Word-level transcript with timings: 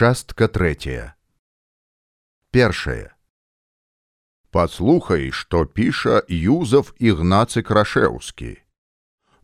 Частка 0.00 0.48
третья. 0.48 1.14
Першае. 2.50 3.12
Паслухай, 4.50 5.28
што 5.30 5.66
піша 5.66 6.22
Юзов 6.26 6.94
Ігнацы 6.96 7.60
Крашеўскі. 7.60 8.56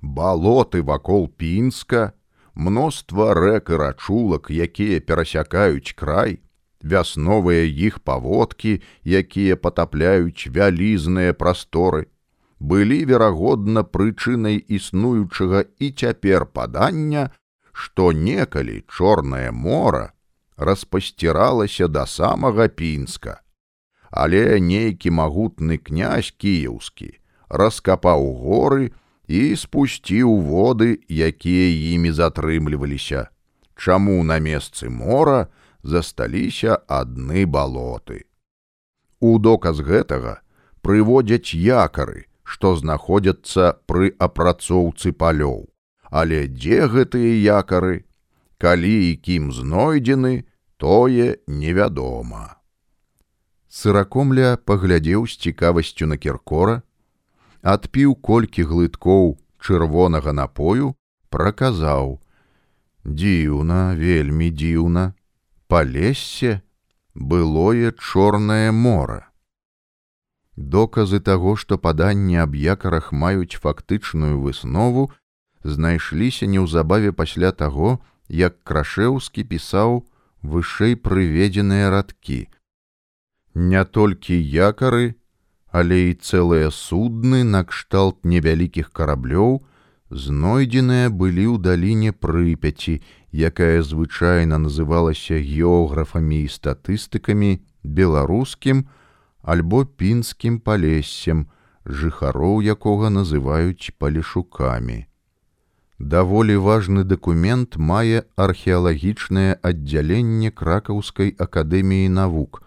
Балоты 0.00 0.80
вакол 0.80 1.28
пінска, 1.28 2.16
мноства 2.54 3.36
рэк 3.36 3.68
і 3.68 3.80
рачулак, 3.84 4.48
якія 4.48 5.04
перасякаюць 5.04 5.92
край, 5.92 6.40
вясновыя 6.80 7.68
іх 7.68 8.00
паводкі, 8.00 8.80
якія 9.04 9.60
патапляюць 9.60 10.48
вялізныя 10.48 11.36
прасторы, 11.36 12.08
былі 12.56 13.04
верагодна 13.04 13.84
прычынай 13.84 14.56
існуючага 14.56 15.68
і 15.76 15.92
цяпер 15.92 16.48
падання, 16.48 17.28
што 17.76 18.12
некалі 18.16 18.84
чорнае 18.88 19.52
мора 19.52 20.15
распасціралася 20.56 21.88
да 21.88 22.06
самага 22.06 22.68
пінска. 22.68 23.40
Але 24.10 24.60
нейкі 24.60 25.10
магутны 25.10 25.78
князь 25.78 26.32
кіеўскі 26.32 27.12
раскапаў 27.48 28.22
горы 28.42 28.92
і 29.26 29.56
спусціў 29.56 30.30
воды, 30.42 30.98
якія 31.10 31.94
імі 31.94 32.12
затрымліваліся. 32.12 33.28
Чаму 33.76 34.22
на 34.24 34.38
месцы 34.38 34.88
мора 34.88 35.48
засталіся 35.82 36.78
адны 36.88 37.46
балоты. 37.46 38.24
У 39.20 39.38
доказ 39.38 39.80
гэтага 39.80 40.40
прыводзяць 40.82 41.54
якары, 41.54 42.26
што 42.42 42.76
знаходзяцца 42.76 43.76
пры 43.86 44.14
апрацоўцы 44.18 45.12
палёў. 45.12 45.66
Але 46.10 46.46
дзе 46.46 46.86
гэтыя 46.86 47.58
якары, 47.58 48.06
калі 48.58 48.94
і 49.10 49.16
кім 49.16 49.52
знойдзены, 49.52 50.44
тое 50.76 51.36
невядома. 51.46 52.56
Сыракомля 53.68 54.56
паглядзеў 54.56 55.26
з 55.28 55.36
цікавасцю 55.48 56.06
на 56.06 56.16
кіркора, 56.16 56.82
адпіў 57.62 58.16
колькі 58.16 58.64
глыткоў 58.70 59.36
чырвонага 59.60 60.32
напою, 60.32 60.94
праказаў: 61.28 62.20
«Дзіўна, 63.04 63.94
вельмі 63.94 64.48
дзіўна, 64.50 65.12
палессе 65.68 66.62
былое 67.14 67.92
чорнае 67.92 68.72
мора. 68.72 69.28
Доказы 70.56 71.20
таго, 71.20 71.56
што 71.56 71.76
паданні 71.76 72.40
аб 72.40 72.56
якарах 72.56 73.12
маюць 73.12 73.60
фактычную 73.60 74.40
выснову, 74.40 75.12
знайшліся 75.64 76.46
неўзабаве 76.46 77.12
пасля 77.12 77.52
таго, 77.52 78.00
як 78.28 78.62
крашеўскі 78.64 79.44
пісаў 79.44 80.02
вышэй 80.42 80.96
прыведзеныя 80.96 81.90
радкі. 81.90 82.48
Не 83.54 83.84
толькі 83.84 84.36
якары, 84.36 85.14
але 85.70 86.10
і 86.10 86.14
цэлыя 86.14 86.70
судны 86.70 87.42
накшталт 87.44 88.24
невялікіх 88.24 88.92
караблёў, 88.92 89.64
знойдзеныя 90.10 91.10
былі 91.10 91.46
ў 91.52 91.56
даліне 91.62 92.12
прыпяці, 92.12 93.00
якая 93.32 93.82
звычайна 93.82 94.58
называлася 94.58 95.40
географамі 95.40 96.44
і 96.44 96.52
статыстыкамі 96.52 97.50
беларускім, 97.82 98.86
альбо 99.42 99.84
пінскім 99.84 100.60
палессем, 100.60 101.46
жыхароў 101.84 102.62
якога 102.62 103.10
называюць 103.10 103.94
палешукамі. 103.98 105.06
Даволі 105.98 106.56
важны 106.60 107.04
дакумент 107.04 107.76
мае 107.80 108.28
археалагічнае 108.36 109.56
аддзяленне 109.64 110.50
кракаўскай 110.52 111.32
акадэміі 111.40 112.08
навук, 112.12 112.60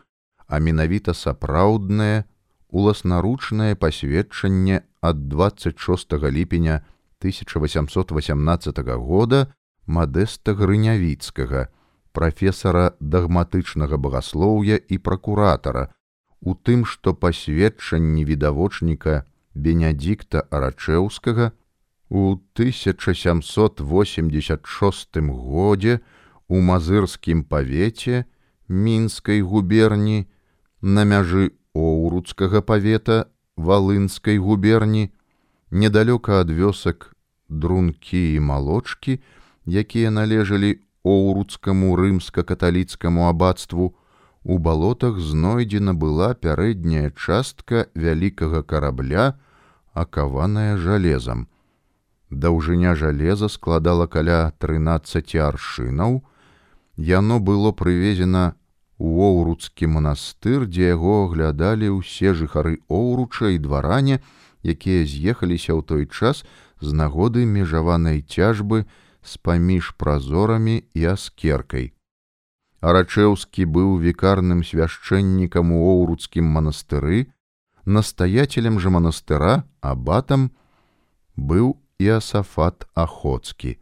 а 0.47 0.58
менавіта 0.58 1.13
сапраўднае 1.13 2.25
уласнаручнае 2.69 3.75
пасведчанне 3.75 4.81
ад 5.01 5.29
26 5.29 6.13
ліпеня 6.25 6.81
1818 7.22 8.79
года 8.97 9.53
мадэста 9.85 10.57
грынявіцкага, 10.57 11.69
прафесара 12.11 12.97
дагматычнага 13.00 13.97
багаслоўя 13.97 14.81
і 14.81 14.97
пракуратара, 14.97 15.94
у 16.41 16.56
тым, 16.56 16.85
што 16.85 17.13
пасведчанні 17.13 18.25
відавочніка 18.25 19.25
Бенядзікта 19.53 20.46
Арачэўскага 20.50 21.51
у 22.09 22.42
1786 22.58 25.18
годзе 25.18 26.00
у 26.47 26.59
мазырскім 26.59 27.44
павеце 27.44 28.25
мінскай 28.68 29.42
губерні 29.42 30.28
на 30.81 31.06
мяжы 31.06 31.52
оўруцкага 31.74 32.62
павета 32.62 33.25
валынскай 33.56 34.38
губерні 34.38 35.12
недалёка 35.72 36.42
ад 36.42 36.50
вёсак 36.50 37.14
дрункі 37.50 38.34
і 38.34 38.40
малочкі, 38.40 39.20
якія 39.66 40.12
належалі 40.12 40.80
оўруцкаму 41.03 41.97
рымска-каталіцкаму 41.97 43.30
абацтву, 43.30 43.96
у 44.44 44.58
балотах 44.58 45.20
знойдзена 45.20 45.94
была 45.94 46.34
пярэдняя 46.34 47.12
частка 47.12 47.88
вялікага 47.94 48.64
карабля, 48.64 49.38
акаваная 49.94 50.78
жалезам. 50.78 51.47
Даўжыня 52.29 52.95
жалеза 52.95 53.50
складала 53.50 54.06
каля 54.07 54.53
13 54.59 55.35
аршынаў. 55.35 56.22
Яно 56.95 57.40
было 57.40 57.72
прывезена 57.72 58.53
у 59.00 59.23
оўруцкі 59.25 59.88
манастыр, 59.88 60.67
дзе 60.67 60.94
яго 60.94 61.25
аглядалі 61.25 61.90
ўсе 61.97 62.35
жыхары 62.38 62.84
оўруча 62.88 63.50
і 63.56 63.57
дваране, 63.57 64.22
якія 64.62 65.07
з'ехаліся 65.09 65.73
ў 65.73 65.81
той 65.81 66.06
час 66.06 66.45
з 66.81 66.94
нагоды 66.94 67.50
межаванай 67.50 68.22
цяжбы 68.22 68.85
з 69.23 69.38
паміж 69.41 69.96
празорамі 69.97 70.84
і 70.94 71.16
аскеркай. 71.16 71.96
Арачэўскі 72.79 73.66
быў 73.66 73.97
вікарным 74.00 74.63
свяшчэннікам 74.63 75.73
у 75.73 75.79
оўруцкім 75.97 76.46
манастыры, 76.46 77.28
настаятелем 77.85 78.79
жа 78.79 78.94
манастыра 78.94 79.63
абатам 79.81 80.51
быў 81.35 81.79
і 81.99 82.07
асафат 82.15 82.87
ахоцкі. 82.95 83.75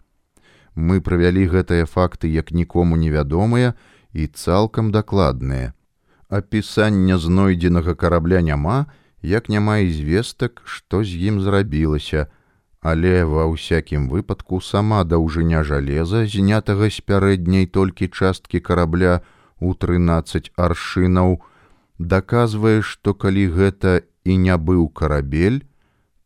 Мы 0.75 1.01
правялі 1.01 1.45
гэтыя 1.53 1.85
факты 1.85 2.29
як 2.33 2.51
нікому 2.51 2.97
невядомыя 2.97 3.73
і 4.13 4.27
цалкам 4.27 4.91
дакладныя. 4.91 5.73
Апісання 6.29 7.17
знойдзенага 7.17 7.95
карабля 7.95 8.41
няма, 8.41 8.85
як 9.21 9.49
няма 9.49 9.77
і 9.77 9.93
звестак, 9.93 10.61
што 10.65 11.03
з 11.03 11.13
ім 11.29 11.41
зрабілася, 11.41 12.27
але 12.81 13.23
ва 13.25 13.45
ўсякім 13.53 14.09
выпадку 14.09 14.61
сама 14.61 15.03
даўжыня 15.03 15.63
жалеза 15.63 16.25
знятага 16.25 16.89
з 16.89 17.01
пярэдняй 17.01 17.65
толькі 17.65 18.09
часткі 18.09 18.59
карабля 18.59 19.21
у 19.59 19.73
13 19.73 20.51
аршынаў 20.55 21.41
даказвае 21.97 22.81
што 22.81 23.13
калі 23.13 23.49
гэта 23.57 24.01
і 24.25 24.37
не 24.37 24.57
быў 24.57 24.87
карабель 24.89 25.65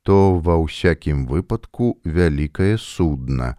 то 0.04 0.38
ва 0.40 0.58
ўсякім 0.62 1.26
выпадку 1.30 1.98
вялікае 2.04 2.78
судна. 2.78 3.56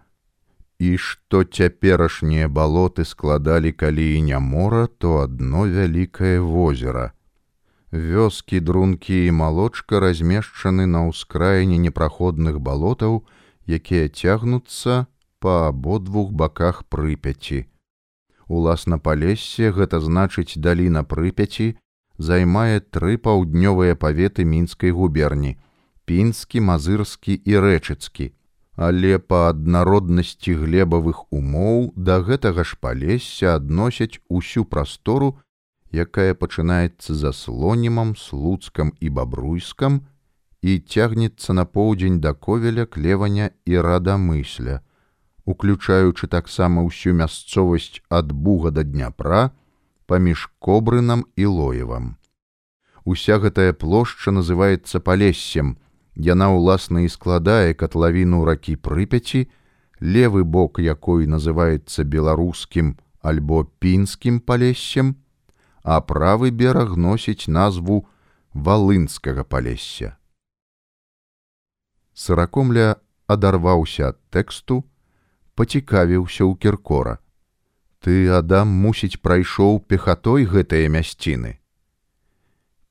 І 0.79 0.97
што 0.97 1.43
цяперашнія 1.43 2.47
балоты 2.51 3.05
складалі 3.07 3.71
калі 3.71 4.07
і 4.17 4.21
не 4.29 4.39
мора 4.39 4.87
то 4.87 5.17
адно 5.23 5.67
вялікае 5.67 6.39
возера. 6.39 7.13
Вёскі 7.93 8.59
дрункі 8.59 9.25
і 9.27 9.31
малочка 9.31 9.99
размешчаны 10.01 10.85
на 10.89 11.05
ўскраіне 11.07 11.77
непраходных 11.77 12.57
балотаў, 12.59 13.21
якія 13.69 14.09
цягнуцца 14.09 15.05
па 15.39 15.69
абодвух 15.69 16.33
баках 16.33 16.83
прыпяці. 16.89 17.69
Уласна 18.47 18.97
палесе 18.97 19.71
гэта 19.71 20.01
значыць 20.01 20.57
даліна 20.57 21.03
прыпяці 21.03 21.75
займае 22.17 22.81
тры 22.81 23.17
паўднёвыя 23.17 23.95
паветы 23.95 24.43
мінскай 24.43 24.91
губерні: 24.91 25.55
пінскі, 26.05 26.59
мазырскі 26.69 27.33
і 27.33 27.53
рэчыцкі. 27.65 28.31
Але 28.75 29.19
па 29.19 29.53
аднароднасці 29.53 30.57
глебавых 30.57 31.25
умоў 31.29 31.93
да 31.95 32.19
гэтага 32.25 32.65
ж 32.65 32.77
палесся 32.81 33.55
адносяць 33.55 34.17
усю 34.29 34.65
прастору, 34.65 35.37
якая 35.93 36.33
пачынаецца 36.33 37.13
за 37.13 37.31
слонімам 37.31 38.15
слуцкам 38.17 38.93
і 38.99 39.09
бабруйскам 39.09 40.01
і 40.63 40.79
цягнецца 40.79 41.53
на 41.53 41.65
поўдзень 41.65 42.17
да 42.23 42.33
ковеля 42.33 42.85
клеваня 42.87 43.51
і 43.65 43.77
радамысля, 43.77 44.81
уключаючы 45.45 46.27
таксама 46.27 46.81
ўсю 46.87 47.13
мясцовасць 47.13 48.01
ад 48.09 48.31
буга 48.31 48.71
да 48.71 48.81
дняпра 48.87 49.51
паміж 50.07 50.49
кобрынам 50.59 51.27
і 51.35 51.45
лоевам. 51.45 52.17
Уся 53.05 53.37
гэтая 53.43 53.73
плошча 53.73 54.31
называецца 54.31 55.03
палессем, 55.03 55.77
яна 56.15 56.49
ўласна 56.53 57.03
і 57.05 57.09
складае 57.09 57.73
катлавіну 57.73 58.45
ракі 58.45 58.75
прыпяці, 58.75 59.49
левы 59.99 60.43
бок 60.43 60.79
якой 60.79 61.27
называецца 61.27 62.03
беларускім, 62.03 62.97
альбо 63.21 63.63
пінскім 63.79 64.39
палессем, 64.39 65.15
а 65.83 65.99
правы 66.01 66.51
бераг 66.51 66.95
носіць 66.97 67.47
назву 67.47 68.05
валынскага 68.53 69.43
палесся. 69.43 70.17
Сыракомля 72.13 73.01
адарваўся 73.27 74.13
ад 74.13 74.19
тэксту, 74.29 74.83
пацікавіўся 75.55 76.45
ў 76.45 76.53
кіркора. 76.61 77.17
Ты, 78.03 78.29
Адам, 78.29 78.67
мусіць, 78.67 79.17
прайшоў 79.23 79.79
пехатой 79.87 80.45
гэтыя 80.45 80.91
мясціны. 80.91 81.62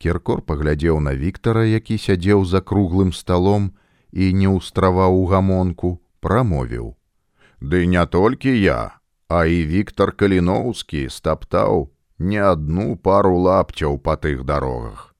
Кіркор 0.02 0.42
паглядзеў 0.42 0.98
на 0.98 1.14
Віктара, 1.14 1.62
які 1.62 1.94
сядзеў 1.94 2.42
за 2.44 2.60
круглым 2.60 3.12
сталом 3.14 3.70
і 4.10 4.32
не 4.34 4.50
ўстраваў 4.50 5.14
у 5.14 5.26
гамонку, 5.30 6.02
прамовіў: 6.18 6.98
«Ды 7.70 7.86
не 7.86 8.02
толькі 8.06 8.50
я, 8.50 8.98
а 9.30 9.46
і 9.46 9.62
Віктор 9.62 10.12
Каліноўскі 10.18 11.06
стаптаў 11.06 11.86
не 12.18 12.42
адну 12.42 12.96
пару 12.96 13.38
лапцяў 13.46 13.98
па 13.98 14.18
тых 14.18 14.42
дарогах. 14.42 15.14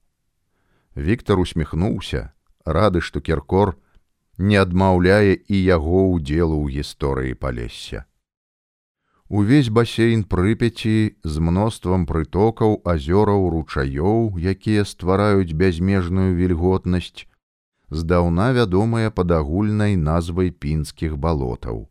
Віктор 0.99 1.39
усміхнуўся, 1.47 2.35
рады, 2.67 3.01
што 3.01 3.23
кіркор 3.23 3.77
не 4.37 4.59
адмаўляе 4.59 5.39
і 5.47 5.57
яго 5.63 6.11
ўдзелу 6.11 6.59
ў 6.59 6.83
гісторыі 6.83 7.39
палесся. 7.39 8.05
Увесь 9.33 9.71
басейн 9.73 10.25
прыпяці 10.29 11.17
з 11.25 11.41
мноствам 11.41 12.03
прытокаў 12.05 12.75
азёраў 12.85 13.47
ручаёў, 13.55 14.37
якія 14.37 14.85
ствараюць 14.85 15.57
бязмежную 15.57 16.37
вільготнасць, 16.37 17.25
здаўна 17.89 18.53
вядомая 18.53 19.09
пад 19.09 19.33
агульнай 19.33 19.97
назвай 19.97 20.53
пінскіх 20.53 21.17
балотаў. 21.17 21.89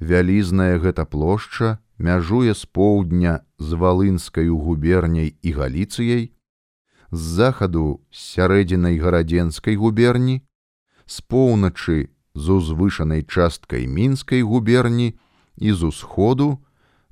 Вялізная 0.00 0.80
гэта 0.80 1.04
плошча 1.04 1.84
мяжуе 1.98 2.56
з 2.56 2.64
поўдня 2.64 3.44
з 3.58 3.76
валынскаю 3.84 4.56
губерняй 4.56 5.36
і 5.42 5.52
галіцыяй, 5.52 6.32
з 7.12 7.20
захаду 7.20 8.00
з 8.08 8.24
сярэдзінай 8.40 8.96
гарадзенскай 9.04 9.76
губерні, 9.76 10.40
з 11.04 11.20
поўначы 11.28 12.08
з 12.32 12.56
узвышанай 12.56 13.20
часткай 13.28 13.84
мінскай 13.84 14.40
губерні 14.40 15.12
і 15.56 15.72
з 15.72 15.90
усходу 15.90 16.58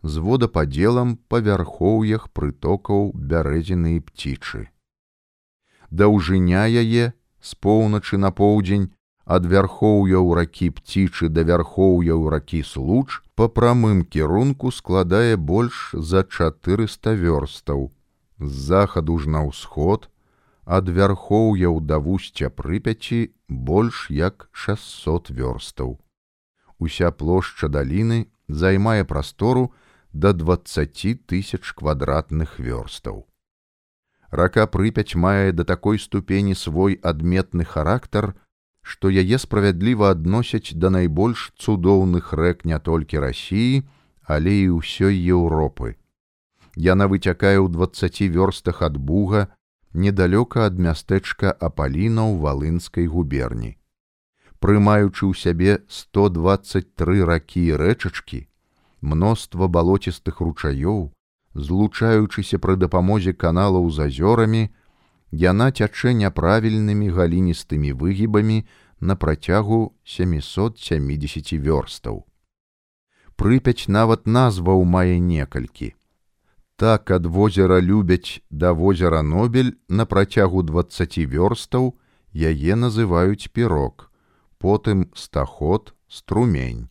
з 0.03 0.19
водападзелам 0.19 1.17
па 1.29 1.41
вярхоўях 1.47 2.29
прытокаў 2.35 3.13
бярэзіны 3.15 3.97
і 3.97 4.01
пцічы. 4.09 4.67
Даўжыня 5.91 6.67
яе 6.67 7.13
з 7.41 7.55
поўначы 7.67 8.19
на 8.19 8.31
поўдзень 8.31 8.91
ад 9.25 9.47
вярхоўяў 9.47 10.35
ракі 10.39 10.71
пцічы 10.79 11.29
да 11.31 11.47
вярхоўяў 11.49 12.29
ракі 12.35 12.63
случ 12.67 13.23
па 13.39 13.49
прамым 13.49 14.03
кірунку 14.05 14.73
складае 14.75 15.37
больш 15.37 15.95
за 15.95 16.23
400 16.27 17.15
вёрстаў 17.23 17.91
з 18.43 18.53
захаду 18.71 19.19
ж 19.19 19.31
на 19.31 19.47
ўсход 19.47 20.09
ад 20.65 20.89
вярхоўяў 20.89 21.81
да 21.81 21.99
вусця 21.99 22.51
прыпяці 22.51 23.21
больш 23.49 24.07
як 24.11 24.49
600 24.53 25.31
вёрстаў. 25.31 25.99
Уся 26.83 27.11
плошча 27.15 27.69
даліны 27.69 28.27
займае 28.49 29.05
прастору 29.05 29.73
да 30.13 30.33
20 30.33 31.27
тысяч 31.31 31.75
квадратных 31.79 32.59
вёрстаў. 32.59 33.27
Рака 34.31 34.67
прыпяць 34.67 35.15
мае 35.15 35.53
да 35.53 35.65
такой 35.65 35.99
ступені 35.99 36.55
свой 36.55 36.99
адметны 37.11 37.65
характар, 37.65 38.35
што 38.83 39.13
яе 39.23 39.39
справядліва 39.39 40.11
адносяць 40.11 40.75
да 40.85 40.91
найбольш 40.91 41.53
цудоўных 41.59 42.33
рэк 42.33 42.65
не 42.65 42.79
толькі 42.79 43.23
рассіі, 43.25 43.85
але 44.25 44.55
і 44.63 44.81
ўсёй 44.81 45.15
Еўропы. 45.37 45.95
Яна 46.77 47.07
выцякае 47.13 47.59
ў 47.61 47.69
20 47.69 48.33
вёрстах 48.39 48.83
ад 48.83 48.97
буга, 48.97 49.53
недалёка 49.93 50.67
ад 50.67 50.81
мястэчка 50.81 51.53
апаліна 51.53 52.27
ў 52.27 52.43
валынскай 52.43 53.07
губерні. 53.07 53.77
Прымаючы 54.63 55.27
ў 55.27 55.35
сябе 55.35 55.73
123 55.91 57.25
ракі 57.27 57.63
рэчачкі, 57.83 58.47
мноства 59.03 59.67
балоцістых 59.67 60.39
ручаёў, 60.39 61.01
злучаючыся 61.59 62.63
пры 62.63 62.77
дапамозе 62.79 63.35
каналаў 63.35 63.91
з 63.91 64.07
азёрамі, 64.07 64.63
яна 65.45 65.67
цячэ 65.75 66.15
няправільнымі 66.21 67.11
галіністымі 67.17 67.91
выгібамі 68.05 68.59
на 69.01 69.19
працягу 69.19 69.81
770 70.05 71.59
вёрстаў. 71.59 72.23
Прыпяць 73.35 73.91
нават 73.91 74.31
назваў 74.31 74.87
мае 74.87 75.19
некалькі 75.19 75.91
так 76.83 77.11
ад 77.15 77.27
возера 77.27 77.79
любяць 77.79 78.43
да 78.51 78.73
возера 78.73 79.23
нобель 79.23 79.75
на 79.89 80.07
працягу 80.07 80.63
20 80.63 81.19
вёрстаў 81.35 81.93
яе 82.35 82.75
называюць 82.75 83.51
пірог 83.55 84.12
потым 84.63 85.11
стаход 85.19 85.93
струмень. 86.07 86.87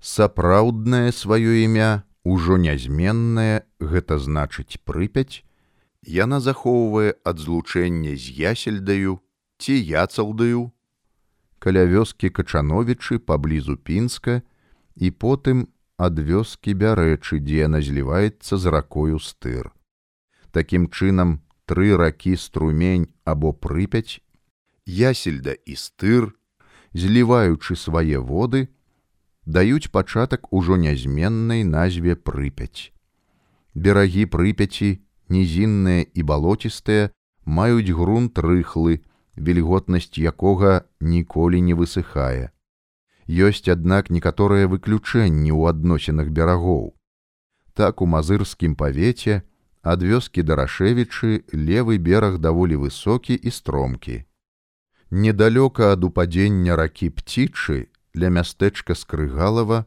Сапраўднае 0.00 1.12
сваё 1.14 1.54
імя 1.62 2.02
ужо 2.24 2.58
нязменнае 2.58 3.62
гэта 3.78 4.18
значыць 4.18 4.82
прыпяць. 4.82 5.46
Яна 6.02 6.40
захоўвае 6.40 7.14
ад 7.22 7.38
злучэння 7.38 8.16
з 8.18 8.34
ясельдаю 8.50 9.20
ці 9.62 9.76
яцалдаю. 9.76 10.72
Каля 11.62 11.84
вёскі 11.86 12.32
качановічы 12.34 13.20
паблізу 13.22 13.76
пінска 13.76 14.42
і 14.96 15.12
потым 15.14 15.68
ад 15.94 16.18
вёскі 16.18 16.74
бярэчы, 16.74 17.38
дзе 17.38 17.70
яна 17.70 17.84
зліваецца 17.84 18.56
з 18.56 18.66
ракою 18.66 19.22
стыр. 19.22 19.70
Такім 20.50 20.90
чынам 20.90 21.38
тры 21.70 21.94
ракі 21.94 22.34
струмень 22.34 23.12
або 23.22 23.52
прыпяць, 23.54 24.18
ясельда 24.88 25.54
і 25.54 25.76
стыр, 25.76 26.34
зліваючы 26.94 27.76
свае 27.76 28.18
воды, 28.18 28.68
даюць 29.46 29.90
пачатак 29.90 30.52
ужо 30.52 30.76
нязменнай 30.76 31.64
назве 31.64 32.16
прыпяць. 32.16 32.92
Берагі 33.74 34.26
прыпяці, 34.26 35.00
нізінныя 35.28 36.06
і 36.14 36.22
балоцістыя, 36.22 37.10
маюць 37.44 37.94
грунт 37.94 38.38
рыхлы, 38.38 39.02
вільготнасць 39.36 40.18
якога 40.18 40.86
ніколі 41.00 41.60
не 41.60 41.74
высыхае 41.74 42.50
ёсць 43.30 43.70
аднак 43.70 44.10
некаторыя 44.10 44.66
выключэнні 44.66 45.54
ў 45.54 45.70
адносінах 45.70 46.34
берагоў. 46.34 46.98
Так 47.78 48.02
у 48.02 48.06
мазырскім 48.10 48.74
павеце 48.74 49.46
ад 49.86 50.02
вёскі 50.02 50.42
дарашевічы 50.42 51.46
левы 51.54 51.98
бераг 51.98 52.38
даволі 52.42 52.82
высокі 52.82 53.38
і 53.38 53.50
стромкі. 53.54 54.26
Недалёка 55.10 55.90
ад 55.92 56.04
упадзення 56.06 56.76
ракі 56.78 57.10
пцічы 57.10 57.90
ля 58.14 58.28
мястэчка 58.30 58.94
скрыгалава 58.94 59.86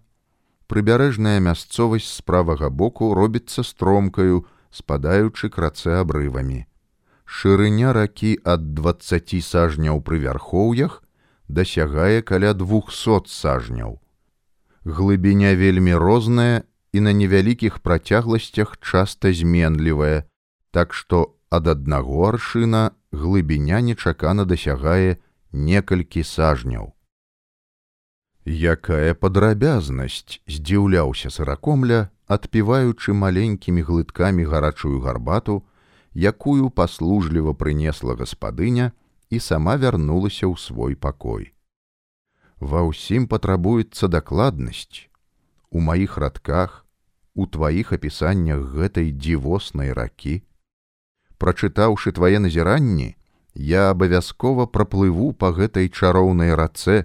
прыбярэжная 0.68 1.40
мясцовасць 1.40 2.12
з 2.12 2.22
правага 2.28 2.68
боку 2.68 3.14
робіцца 3.16 3.64
стромкаю, 3.64 4.44
спадаючы 4.68 5.48
крацы 5.48 5.96
абрывамі. 5.96 6.68
Шырыня 7.24 7.94
ракі 7.96 8.36
ад 8.44 8.74
20 8.76 9.40
сажняў 9.40 10.04
пры 10.04 10.20
вярхоўях 10.28 11.00
дасягае 11.48 12.20
каля 12.22 12.52
двухсот 12.52 13.32
сажняў. 13.32 14.04
Глыбіня 14.84 15.56
вельмі 15.56 15.96
розная 15.96 16.68
і 16.92 17.00
на 17.00 17.16
невялікіх 17.16 17.80
працягласцях 17.80 18.76
часта 18.84 19.32
зменлівая, 19.32 20.28
так 20.76 20.92
што 20.94 21.32
ад 21.54 21.70
аднаго 21.74 22.26
аршына 22.32 22.82
глыбіня 23.24 23.80
нечакана 23.88 24.46
дасягае 24.50 25.22
некалькі 25.54 26.24
сажняў. 26.26 26.94
Якая 28.46 29.14
падрабязнасць 29.14 30.42
здзіўляўся 30.50 31.30
сыракомля, 31.30 32.10
адпіваючы 32.28 33.14
маленькімі 33.14 33.86
глыткамі 33.90 34.44
гарачую 34.50 35.00
гарбату, 35.06 35.62
якую 36.14 36.70
паслужліва 36.70 37.54
прынесла 37.54 38.16
гаспадыня, 38.20 38.92
і 39.30 39.40
сама 39.40 39.78
вярнулася 39.78 40.46
ў 40.46 40.56
свой 40.60 40.96
пакой. 40.96 41.54
Ва 42.60 42.82
ўсім 42.90 43.28
патрабуецца 43.28 44.08
дакладнасць. 44.08 45.10
У 45.70 45.82
маіх 45.82 46.18
радках, 46.18 46.86
у 47.34 47.48
тваіх 47.48 47.94
апісаннях 47.94 48.62
гэтай 48.74 49.10
дзівоснай 49.12 49.94
ракі. 49.94 50.44
Прачытаўшы 51.44 52.14
твае 52.16 52.40
назіранні, 52.40 53.10
я 53.70 53.90
абавязкова 53.94 54.66
праплыву 54.76 55.34
па 55.34 55.52
гэтай 55.58 55.90
чароўнай 55.92 56.56
рацэ, 56.56 57.04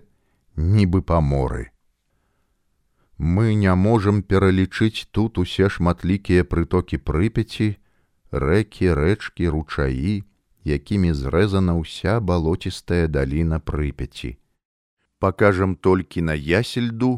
нібы 0.55 1.03
па 1.03 1.19
моры. 1.19 1.65
Мы 3.19 3.55
не 3.55 3.75
можам 3.75 4.23
пералічыць 4.23 5.11
тут 5.11 5.43
усе 5.43 5.67
шматлікія 5.67 6.47
прытокі 6.47 7.03
прыпяці, 7.11 7.69
рэкі, 8.31 8.95
рэчкі, 9.01 9.51
ручаі, 9.51 10.23
якімі 10.63 11.13
зрэзана 11.19 11.75
ўся 11.75 12.21
балоцістая 12.23 13.11
даліна 13.11 13.59
прыпяці. 13.59 14.39
Пакажам 15.19 15.75
толькі 15.75 16.23
на 16.31 16.39
ясельду, 16.39 17.13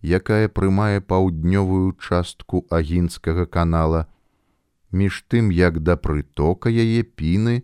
якая 0.00 0.48
прымае 0.48 1.04
паўднёвую 1.04 2.00
частку 2.00 2.64
агінскага 2.70 3.44
канала. 3.44 4.06
Між 4.92 5.24
тым, 5.28 5.50
як 5.50 5.80
да 5.82 5.96
прытока 5.96 6.70
яе 6.70 7.02
піны 7.02 7.62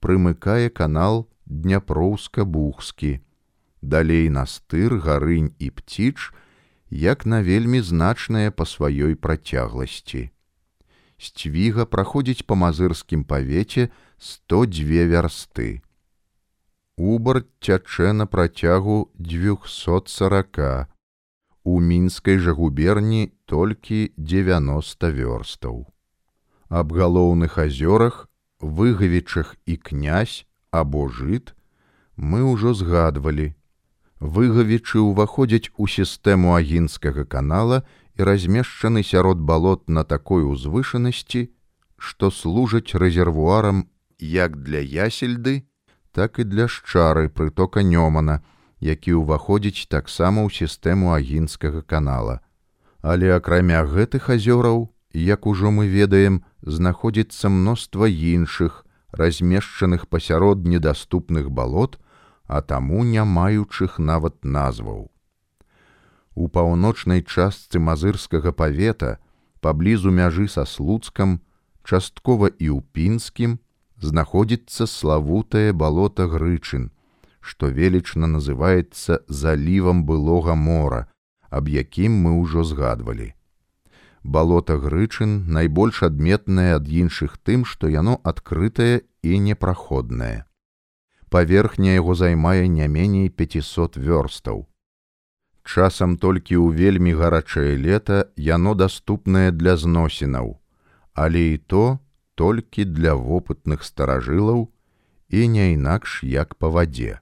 прымыкае 0.00 0.70
канал 0.70 1.26
дняпроўска-бухскі. 1.46 3.20
Далей 3.82 4.28
настыр, 4.28 4.98
гарынь 5.00 5.54
і 5.58 5.70
пціч, 5.70 6.30
як 6.90 7.26
на 7.26 7.42
вельмі 7.42 7.80
значныя 7.80 8.50
па 8.50 8.64
сваёй 8.64 9.14
працягласці. 9.14 10.30
Сцвіга 11.20 11.84
праходзіць 11.84 12.46
па 12.46 12.54
мазырскім 12.54 13.24
павеце 13.24 13.90
102 14.18 15.04
вярсты. 15.10 15.82
Убар 16.96 17.44
цячэ 17.60 18.12
на 18.12 18.26
працягу 18.26 19.10
240. 19.18 20.88
У 21.64 21.80
мінскай 21.80 22.38
жа 22.38 22.52
губерні 22.52 23.32
толькі 23.44 24.12
90 24.16 25.12
вёрстаў. 25.12 25.86
Аб 26.70 26.94
галоўных 26.94 27.58
азёрах, 27.58 28.30
выгавічах 28.62 29.56
і 29.66 29.74
князь 29.76 30.46
або 30.70 31.10
жыт 31.10 31.58
мы 32.14 32.46
ўжо 32.46 32.78
згадвалі. 32.78 33.58
Выгавічы 34.22 35.02
ўваходзяць 35.02 35.74
у 35.74 35.90
сістэму 35.90 36.54
агінскага 36.54 37.26
канала 37.26 37.82
і 38.14 38.22
размешчаны 38.22 39.02
сярод 39.02 39.42
балот 39.42 39.90
на 39.90 40.04
такой 40.04 40.46
узвышанасці, 40.46 41.50
што 41.98 42.30
служаць 42.30 42.94
рэзервуарам 42.94 43.90
як 44.20 44.62
для 44.62 44.78
ясельды, 44.78 45.66
так 46.12 46.38
і 46.38 46.44
для 46.44 46.68
шчары 46.68 47.34
прытока 47.34 47.82
нёмана, 47.82 48.46
які 48.78 49.18
ўваходзіць 49.18 49.90
таксама 49.90 50.46
ў 50.46 50.54
сістэму 50.54 51.18
агінскага 51.18 51.82
канала. 51.82 52.38
Але 53.02 53.34
акрамя 53.34 53.82
гэтых 53.82 54.30
азёраў, 54.30 54.92
як 55.12 55.50
ужо 55.50 55.74
мы 55.74 55.90
ведаем, 55.90 56.44
знаходзіцца 56.62 57.48
мноства 57.48 58.08
іншых, 58.08 58.84
размешчаных 59.12 60.08
пасярод 60.08 60.66
недаступных 60.66 61.50
балот, 61.50 61.98
а 62.46 62.62
таму 62.62 63.04
не 63.04 63.24
маючых 63.24 63.98
нават 63.98 64.44
назваў. 64.44 65.10
У 66.34 66.48
паўночнай 66.48 67.22
частцы 67.22 67.78
мазырскага 67.78 68.52
павета, 68.52 69.18
паблізу 69.60 70.10
мяжы 70.10 70.48
са 70.48 70.64
слуцкам, 70.64 71.40
часткова 71.84 72.48
і 72.48 72.70
ў 72.76 72.80
пінскім, 72.92 73.58
знаходзіцца 74.00 74.86
славутае 74.86 75.72
балота 75.72 76.26
грычын, 76.26 76.90
што 77.40 77.68
велічна 77.68 78.26
называецца 78.26 79.20
залівам 79.28 80.04
былога 80.04 80.54
мора, 80.54 81.08
аб 81.50 81.68
якім 81.68 82.16
мы 82.24 82.36
ўжо 82.40 82.64
згадвалі. 82.64 83.34
Балота 84.22 84.76
грычын 84.76 85.48
найбольш 85.48 86.02
адметнае 86.02 86.76
ад 86.76 86.88
іншых 86.88 87.38
тым, 87.42 87.64
што 87.64 87.88
яно 87.88 88.20
адкрытае 88.24 89.02
і 89.22 89.38
непраходнае. 89.38 90.44
Паверхня 91.30 91.94
яго 91.94 92.14
займае 92.14 92.68
не 92.68 92.88
меней 92.88 93.30
500 93.30 93.96
вёрстаў. 93.96 94.66
Часам 95.64 96.18
толькі 96.18 96.56
ў 96.58 96.74
вельмі 96.74 97.14
гарачае 97.14 97.76
лета 97.76 98.28
яно 98.36 98.74
даступнае 98.74 99.52
для 99.52 99.76
зносінаў, 99.76 100.60
але 101.14 101.54
і 101.54 101.58
то, 101.58 102.00
толькі 102.34 102.84
для 102.84 103.14
вопытных 103.14 103.84
старажылаў 103.84 104.68
і 105.28 105.48
не 105.48 105.72
інакш 105.72 106.24
як 106.24 106.54
па 106.56 106.68
вадзе. 106.68 107.20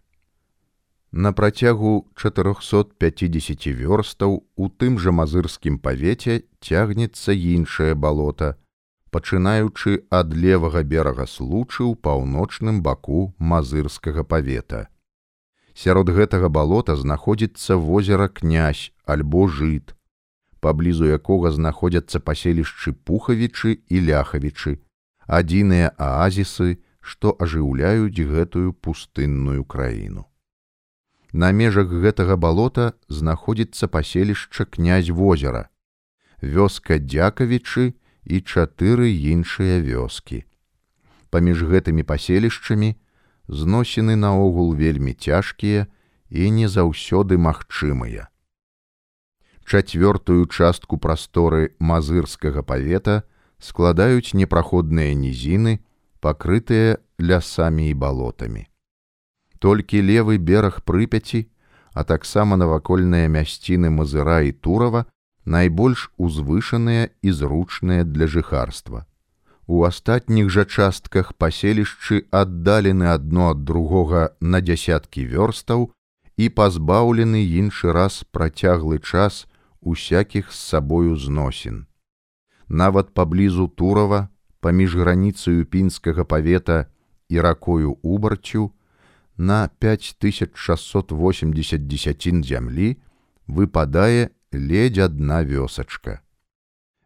На 1.11 1.33
працягу 1.33 2.07
450 2.17 3.67
вёрстаў 3.73 4.45
у 4.57 4.69
тым 4.69 4.99
жа 5.01 5.09
мазырскім 5.09 5.79
павеце 5.81 6.45
цягнецца 6.61 7.33
іншае 7.33 7.95
балота, 7.95 8.61
пачынаючы 9.11 10.05
ад 10.13 10.37
левага 10.37 10.85
берага 10.85 11.25
случы 11.25 11.81
ў 11.89 11.97
паўночным 11.97 12.83
баку 12.85 13.33
мазырскага 13.41 14.21
павета. 14.21 14.93
Сярод 15.73 16.13
гэтага 16.13 16.53
балота 16.53 16.93
знаходзіцца 16.93 17.81
возера 17.81 18.29
князь 18.29 18.93
альбо 19.09 19.49
жыт, 19.49 19.97
паблізу 20.61 21.09
якога 21.09 21.57
знаходзяцца 21.57 22.21
паселішчы 22.21 22.93
пухавічы 22.93 23.81
і 23.89 23.97
ляхавічы, 24.13 24.77
адзіныя 25.25 25.97
аазісы, 25.97 26.85
што 27.01 27.33
ажыўляюць 27.41 28.21
гэтую 28.21 28.77
пустынную 28.77 29.65
краіну. 29.65 30.28
На 31.33 31.53
межах 31.53 31.93
гэтага 31.93 32.37
балота 32.37 32.93
знаходзіцца 33.09 33.89
паселішча 33.89 34.65
князь 34.65 35.11
возера, 35.11 35.69
вёска 36.41 36.99
дзякавічы 36.99 37.95
і 38.25 38.37
чатыры 38.41 39.13
іншыя 39.13 39.81
вёскі. 39.85 40.45
Паміж 41.31 41.65
гэтымі 41.69 42.03
паселішчамі 42.03 42.97
зносіны 43.49 44.17
наогул 44.17 44.75
вельмі 44.75 45.13
цяжкія 45.13 45.87
і 46.31 46.51
не 46.51 46.69
заўсёды 46.69 47.37
магчымыя. 47.37 48.29
Чацвёртую 49.69 50.49
частку 50.49 50.97
прасторы 50.97 51.77
мазырскага 51.79 52.63
павета– 52.63 53.25
складаюць 53.59 54.35
непраходныя 54.35 55.15
нізіны, 55.15 55.79
пакрытыя 56.23 56.99
лясамі 57.19 57.91
і 57.91 57.95
балотамі. 57.95 58.67
Толькі 59.59 60.03
левы 60.03 60.39
бераг 60.39 60.83
прыпяці, 60.87 61.49
а 61.93 62.05
таксама 62.05 62.57
навакольныя 62.57 63.29
мясціны 63.29 63.91
мазыра 63.91 64.41
і 64.47 64.53
турава 64.53 65.07
найбольш 65.45 66.11
узвышаныя 66.17 67.11
і 67.23 67.33
зручныя 67.33 68.05
для 68.05 68.27
жыхарства. 68.27 69.07
У 69.67 69.83
астатніх 69.85 70.49
жа 70.49 70.65
частках 70.65 71.35
паселішчы 71.35 72.25
аддалены 72.31 73.11
адно 73.13 73.51
ад 73.51 73.65
другога 73.65 74.31
на 74.41 74.61
дзясяткі 74.61 75.27
вёрстаў 75.35 75.91
і 76.37 76.49
пазбаўлены 76.49 77.45
іншы 77.45 77.93
раз 77.93 78.25
працяглы 78.31 78.99
час 79.03 79.45
усякіх 79.81 80.53
з 80.53 80.59
сабою 80.71 81.17
зносін 81.17 81.89
нават 82.69 83.15
паблізу 83.15 83.69
турава 83.69 84.29
паміж 84.61 84.97
граніцаю 84.97 85.65
пінскага 85.65 86.25
павета 86.25 86.87
і 87.29 87.41
ракою 87.41 87.97
убарцю 88.03 88.71
на 89.39 89.71
5680 89.79 91.87
дзесяцін 91.87 92.45
зямлі 92.45 92.97
выпадае 93.47 94.31
ледзь 94.53 94.99
адна 94.99 95.43
вёсачка. 95.47 96.21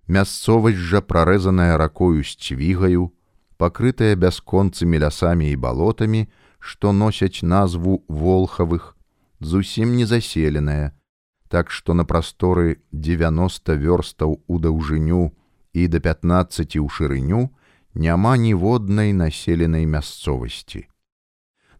Мясцовасць 0.09 0.81
жа 0.81 1.01
прарэзаная 1.01 1.77
ракою 1.77 2.25
з 2.25 2.37
цвігаю, 2.37 3.13
пакрытая 3.61 4.17
бясконцымі 4.17 4.99
лясамі 4.99 5.53
і 5.53 5.57
балотамі, 5.57 6.29
што 6.59 6.93
носяць 6.93 7.43
назву 7.43 8.05
волхавых, 8.09 8.97
зусім 9.41 9.97
не 9.97 10.07
заселеная, 10.07 10.93
так 11.49 11.71
што 11.71 11.95
на 11.95 12.05
прасторы 12.05 12.81
90 12.93 13.77
вёрстаў 13.77 14.41
у 14.49 14.59
даўжыню 14.59 15.33
і 15.73 15.89
да 15.89 16.01
15 16.01 16.81
ў 16.81 16.89
шырыню 16.89 17.53
няма 17.95 18.37
ніводнай 18.37 19.13
населенай 19.13 19.85
мясцовасці. 19.85 20.89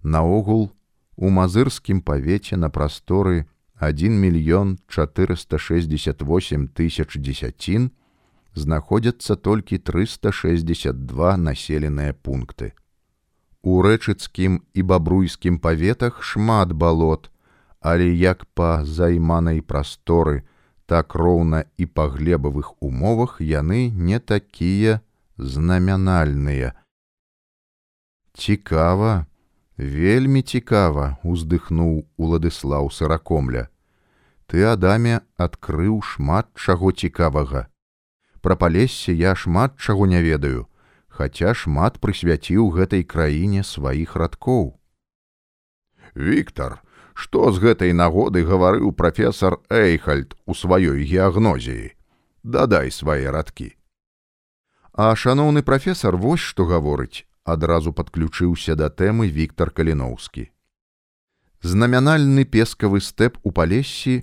Наогул 0.03 0.73
у 1.17 1.31
мазырскім 1.31 2.03
павеце 2.03 2.57
на 2.57 2.71
прасторы 2.71 3.47
1 3.79 4.13
мільён 4.19 4.79
468 4.89 6.69
тысяч 6.69 7.19
дзесяцін 7.19 7.91
знаходзяцца 8.55 9.37
толькі 9.37 9.79
362 9.79 11.37
населеныя 11.37 12.13
пункты. 12.13 12.73
У 13.63 13.83
рэчыцкім 13.83 14.63
і 14.75 14.83
бабруйскім 14.83 15.59
паветах 15.59 16.23
шмат 16.23 16.73
балот, 16.73 17.31
але 17.81 18.11
як 18.11 18.47
па 18.55 18.85
займанай 18.85 19.63
прасторы 19.63 20.43
так 20.87 21.15
роўна 21.15 21.65
і 21.79 21.87
па 21.87 22.11
глебавых 22.11 22.75
умовах 22.83 23.39
яны 23.41 23.91
не 23.91 24.19
такія 24.19 25.01
знамянальныя. 25.39 26.75
Цікава, 28.35 29.27
вельмі 29.77 30.43
цікава, 30.43 31.19
уздыхнуў 31.25 32.07
уладыслаў 32.17 32.91
сыракомля. 32.91 33.69
Ты 34.47 34.65
адаме 34.69 35.23
адкрыў 35.37 36.03
шмат 36.03 36.49
чаго 36.57 36.93
цікавага. 36.93 37.69
Пра 38.43 38.57
палесе 38.57 39.15
я 39.15 39.35
шмат 39.35 39.79
чаго 39.79 40.07
не 40.07 40.21
ведаю, 40.21 40.69
хаця 41.09 41.55
шмат 41.55 42.01
прысвяціў 42.01 42.69
гэтай 42.77 43.05
краіне 43.05 43.63
сваіх 43.65 44.17
радкоў. 44.17 44.77
Віктор, 46.15 46.83
што 47.15 47.53
з 47.53 47.63
гэтай 47.63 47.93
нагоды 47.93 48.45
гаварыў 48.45 48.93
прафесор 48.93 49.61
Эйхальд 49.71 50.37
у 50.45 50.53
сваёй 50.53 51.05
геагнозіі. 51.05 51.97
Дадай 52.43 52.91
свае 52.91 53.31
радкі. 53.31 53.77
А 54.93 55.15
шаноўны 55.17 55.63
прафесор 55.63 56.17
вось 56.17 56.43
што 56.43 56.67
гаворыць, 56.67 57.25
адразу 57.45 57.93
падключыўся 57.93 58.75
да 58.75 58.91
тэмы 58.91 59.29
Віктор 59.29 59.71
Каліноўскі. 59.71 60.51
Знамянальны 61.63 62.45
пескавы 62.45 63.01
стэп 63.01 63.39
у 63.43 63.53
палессі 63.53 64.23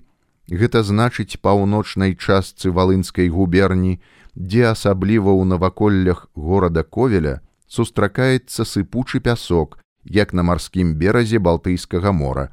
Гэта 0.49 0.81
значыць 0.81 1.38
паўночнай 1.38 2.15
частцы 2.17 2.71
валынскай 2.73 3.29
губерні, 3.29 4.01
дзе 4.33 4.65
асабліва 4.73 5.29
ў 5.29 5.45
наваколлях 5.45 6.25
горада 6.33 6.81
ковеля 6.81 7.41
сустракаецца 7.69 8.65
сыпучы 8.65 9.21
пясок, 9.21 9.77
як 10.03 10.33
на 10.33 10.41
марскім 10.41 10.95
беразе 10.97 11.38
балтыйскага 11.38 12.11
мора, 12.11 12.49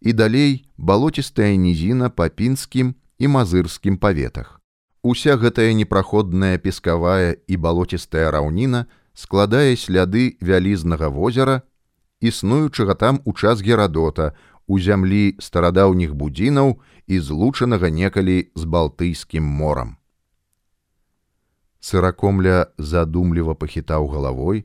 і 0.00 0.16
далей 0.16 0.64
балоцістая 0.78 1.52
нізіна 1.60 2.08
па 2.08 2.32
пінскім 2.32 2.96
і 3.20 3.28
мазырскім 3.28 4.00
паветах. 4.00 4.60
Уся 5.04 5.36
гэтая 5.36 5.76
непраходная 5.76 6.56
пескавая 6.56 7.36
і 7.46 7.60
балоцістая 7.60 8.32
раўніна 8.32 8.86
складае 9.14 9.76
сляды 9.76 10.36
вялізнага 10.40 11.08
возера, 11.08 11.62
існуючага 12.20 12.94
там 12.94 13.20
у 13.24 13.32
час 13.32 13.62
герадота, 13.62 14.34
у 14.66 14.78
зямлі 14.80 15.36
старадаўніх 15.38 16.14
будзінаў 16.14 16.80
і 17.06 17.18
злучанага 17.20 17.90
некалі 17.90 18.50
з 18.54 18.64
балтыйскім 18.64 19.44
морам. 19.44 19.96
Сыракомля 21.84 22.72
задумліва 22.78 23.54
пахітаў 23.54 24.08
галавой, 24.08 24.64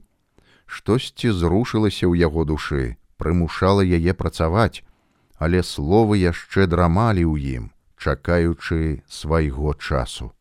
штосьці 0.65 1.35
зрушылася 1.35 2.07
ў 2.07 2.15
яго 2.15 2.47
душы, 2.47 2.95
прымушала 3.19 3.83
яе 3.83 4.15
працаваць, 4.15 4.87
але 5.35 5.59
словы 5.63 6.23
яшчэ 6.23 6.67
драмалі 6.71 7.27
ў 7.27 7.59
ім, 7.59 7.63
чакаючы 7.99 9.03
свайго 9.11 9.75
часу. 9.75 10.31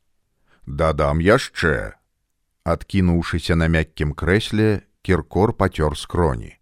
Дадам 0.67 1.19
яшчэ, 1.19 1.98
адкінуўшыся 2.75 3.57
на 3.57 3.69
мяккім 3.69 4.13
крэсле, 4.13 4.85
кіркор 5.03 5.57
пацёр 5.57 5.97
скроні 5.97 6.59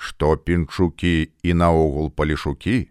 што 0.00 0.36
пінчукі 0.36 1.28
і 1.44 1.54
наогул 1.60 2.08
палішукі, 2.08 2.88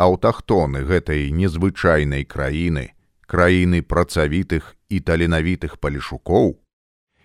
аўтахтоны 0.00 0.80
гэтай 0.88 1.28
незвычайнай 1.28 2.24
краіны, 2.24 2.96
краіны 3.28 3.82
працавітых 3.84 4.72
і 4.88 5.00
таленавітых 5.04 5.76
палішукоў, 5.76 6.56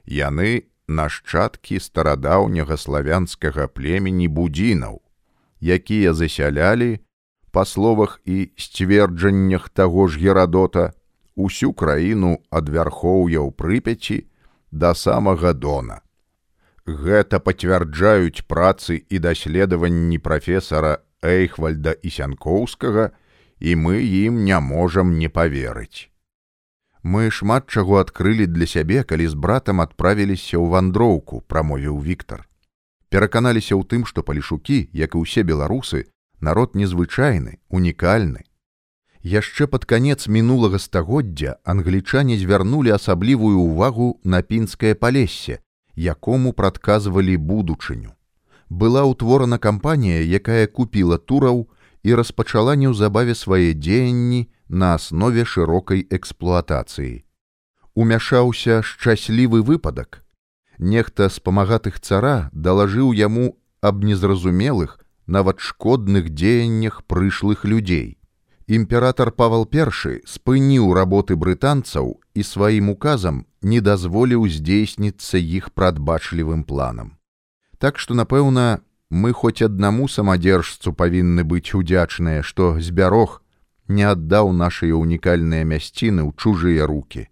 яны 0.04 0.68
нашчадкі 0.92 1.80
старадаўняга 1.80 2.76
славянскага 2.76 3.72
племені 3.72 4.28
будзінаў, 4.28 5.00
якія 5.64 6.12
засялялі, 6.12 7.00
па 7.56 7.64
словах 7.64 8.20
і 8.26 8.52
сцверджаннях 8.60 9.72
таго 9.72 10.12
ж 10.12 10.20
герадота, 10.20 10.92
усю 11.36 11.72
краіну 11.72 12.44
ад 12.52 12.68
вярхоўяў 12.68 13.56
прыпяці 13.56 14.28
да 14.72 14.94
самага 14.96 15.54
дона. 15.54 16.02
Гэта 16.86 17.40
пацвярджаюць 17.40 18.44
працы 18.48 19.04
і 19.10 19.20
даследаванні 19.20 20.18
прафесара 20.18 21.04
Эйхвальда 21.22 21.94
і 22.02 22.10
сянкоўскага, 22.10 23.12
і 23.60 23.76
мы 23.76 24.02
ім 24.02 24.44
не 24.44 24.60
можам 24.60 25.18
не 25.20 25.30
паверыць. 25.30 26.10
Мы 27.04 27.30
шмат 27.30 27.70
чаго 27.70 27.98
адкрылі 28.02 28.46
для 28.46 28.66
сябе, 28.66 29.04
калі 29.04 29.28
з 29.28 29.34
братам 29.34 29.82
адправіліся 29.82 30.58
ў 30.58 30.70
вандроўку, 30.70 31.42
прамовіў 31.42 32.02
Віктор. 32.02 32.48
Пераканаліся 33.10 33.76
ў 33.76 33.86
тым, 33.86 34.06
што 34.06 34.24
палішукі, 34.24 34.90
як 34.94 35.18
і 35.18 35.26
ўсе 35.26 35.44
беларусы, 35.44 36.10
народ 36.42 36.74
незвычайны, 36.74 37.62
унікальны. 37.70 38.46
Яшчэ 39.24 39.68
пад 39.68 39.86
канец 39.86 40.28
мінулага 40.28 40.80
стагоддзя 40.82 41.58
англічане 41.64 42.38
звярнулі 42.42 42.90
асаблівую 42.98 43.62
ўвагу 43.62 44.18
на 44.24 44.42
пінскае 44.42 44.96
палессе, 44.96 45.62
якому 45.96 46.54
прадказвалі 46.54 47.38
будучыню. 47.38 48.18
Была 48.70 49.06
ўтворана 49.06 49.62
кампанія, 49.62 50.26
якая 50.26 50.66
купіла 50.66 51.18
тураў 51.18 51.70
і 52.02 52.16
распачала 52.18 52.74
неўзабаве 52.74 53.36
свае 53.36 53.78
дзеянні 53.78 54.50
на 54.70 54.96
аснове 54.98 55.46
шырокай 55.46 56.08
эксплуатацыі. 56.10 57.22
Умяшаўся 57.94 58.82
шчаслівы 58.82 59.62
выпадак. 59.62 60.26
Нехта 60.80 61.30
з 61.30 61.38
памагатых 61.38 62.00
цара 62.00 62.50
далажыў 62.54 63.14
яму 63.14 63.54
аб 63.82 64.02
незразумелых, 64.02 64.98
нават 65.28 65.60
шкодных 65.60 66.34
дзеяннях 66.34 67.04
прышлых 67.06 67.66
людзей. 67.66 68.21
Імператор 68.72 69.34
Павал 69.34 69.68
I 69.68 69.84
спыніў 70.24 70.94
работы 70.96 71.36
брытанцаў 71.36 72.22
і 72.34 72.42
сваім 72.42 72.92
указам 72.96 73.44
не 73.62 73.82
дазволіў 73.84 74.48
здзейсніцца 74.48 75.36
іх 75.36 75.76
прадбачлівым 75.76 76.64
планам. 76.64 77.18
Так 77.80 78.00
што, 78.00 78.16
напэўна, 78.16 78.80
мы 79.10 79.34
хоць 79.34 79.62
аднаму 79.62 80.08
самадзержцу 80.08 80.94
павінны 80.96 81.44
быць 81.44 81.76
удзячныя, 81.76 82.48
што 82.48 82.80
збярог 82.80 83.44
не 83.90 84.08
аддаў 84.08 84.54
нашыя 84.56 84.96
унікальныя 84.96 85.68
мясціны 85.68 86.24
ў 86.24 86.32
чужыя 86.40 86.88
руки. 86.88 87.28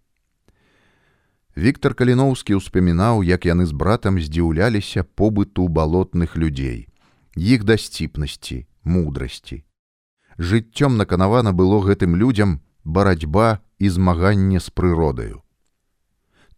Віктор 1.56 1.96
Каліноўскі 1.96 2.60
ўспамінаў, 2.60 3.24
як 3.24 3.48
яны 3.48 3.64
з 3.64 3.72
братам 3.72 4.20
здзіўляліся 4.20 5.08
побыту 5.16 5.72
балотных 5.72 6.36
людзей, 6.36 6.92
іх 7.40 7.64
дасціпнасці, 7.64 8.68
мудрасці. 8.84 9.64
Жыццём 10.40 10.96
наканавана 10.96 11.52
было 11.52 11.84
гэтым 11.84 12.16
людзям 12.16 12.62
барацьба 12.84 13.60
і 13.78 13.90
змаганне 13.90 14.60
з 14.60 14.72
прыродаю. 14.72 15.44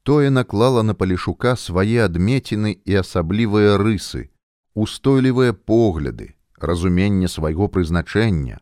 Тое 0.03 0.29
наклала 0.29 0.83
на 0.83 0.93
палішука 0.93 1.55
свае 1.57 2.05
адмеціны 2.05 2.77
і 2.85 3.01
асаблівыя 3.01 3.81
рысы, 3.81 4.29
устойлівыя 4.73 5.53
погляды, 5.53 6.37
разуменне 6.57 7.27
свайго 7.27 7.67
прызначэння, 7.67 8.61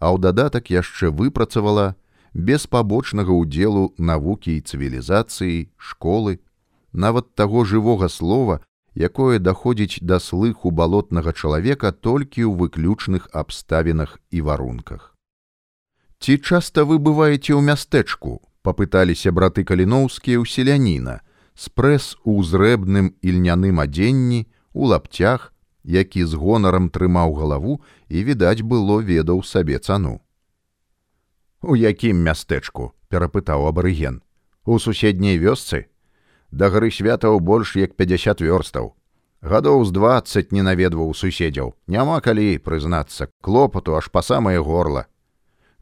а 0.00 0.12
ў 0.12 0.20
дадатак 0.24 0.72
яшчэ 0.72 1.12
выпрацавала 1.12 1.96
без 2.32 2.66
пабочнага 2.66 3.32
ўдзелу 3.32 3.92
навукі 3.96 4.56
і 4.56 4.64
цывілізацыі, 4.64 5.68
школы, 5.76 6.40
нават 6.92 7.32
таго 7.36 7.64
жывога 7.64 8.08
слова, 8.08 8.60
якое 8.96 9.38
даходзіць 9.38 10.00
да 10.00 10.18
слыху 10.18 10.72
балотнага 10.72 11.32
чалавека 11.36 11.92
толькі 11.92 12.48
ў 12.48 12.56
выключных 12.56 13.28
абставінах 13.32 14.18
і 14.30 14.40
варунках. 14.40 15.12
Ці 16.18 16.40
часта 16.40 16.88
вы 16.88 16.96
бываеце 16.98 17.52
ў 17.52 17.60
мястэчку, 17.60 18.40
папыталіся 18.64 19.32
браты 19.36 19.68
каліноўскія 19.68 20.40
ў 20.40 20.48
селяніна, 20.48 21.20
спрэс 21.52 22.16
у 22.24 22.40
зрэбным 22.40 23.12
ільняным 23.20 23.84
адзенні, 23.84 24.48
у 24.72 24.88
лапцях, 24.88 25.52
які 25.84 26.24
з 26.24 26.34
гонарам 26.34 26.88
трымаў 26.88 27.36
галаву 27.36 27.80
і, 28.08 28.24
відаць, 28.24 28.64
было 28.64 29.04
ведаў 29.04 29.44
сабе 29.44 29.78
цану. 29.78 30.20
У 31.62 31.76
якім 31.76 32.16
мястэчку 32.24 32.96
перапытаў 33.08 33.68
абарыген. 33.68 34.22
У 34.64 34.78
суседняй 34.82 35.38
вёсцы 35.38 35.86
да 36.56 36.70
гары 36.72 36.88
святаў 36.88 37.40
больш 37.40 37.76
як 37.76 37.96
50 38.00 38.40
вёрстаў. 38.40 38.94
Гадоў 39.44 39.84
з 39.84 39.92
20 39.92 40.52
не 40.56 40.62
наведваў 40.64 41.12
суседзяў, 41.12 41.76
няма 41.86 42.20
калі 42.24 42.56
прызнацца 42.64 43.28
клопату 43.44 43.96
аж 43.96 44.08
па 44.08 44.22
самае 44.24 44.58
горла. 44.58 45.06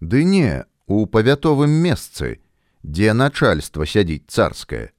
Ды 0.01 0.25
не, 0.25 0.67
у 0.87 1.07
павятовым 1.07 1.71
месцы, 1.71 2.43
дзе 2.83 3.15
начальства 3.15 3.87
сядзіць 3.87 4.27
царскае. 4.27 4.91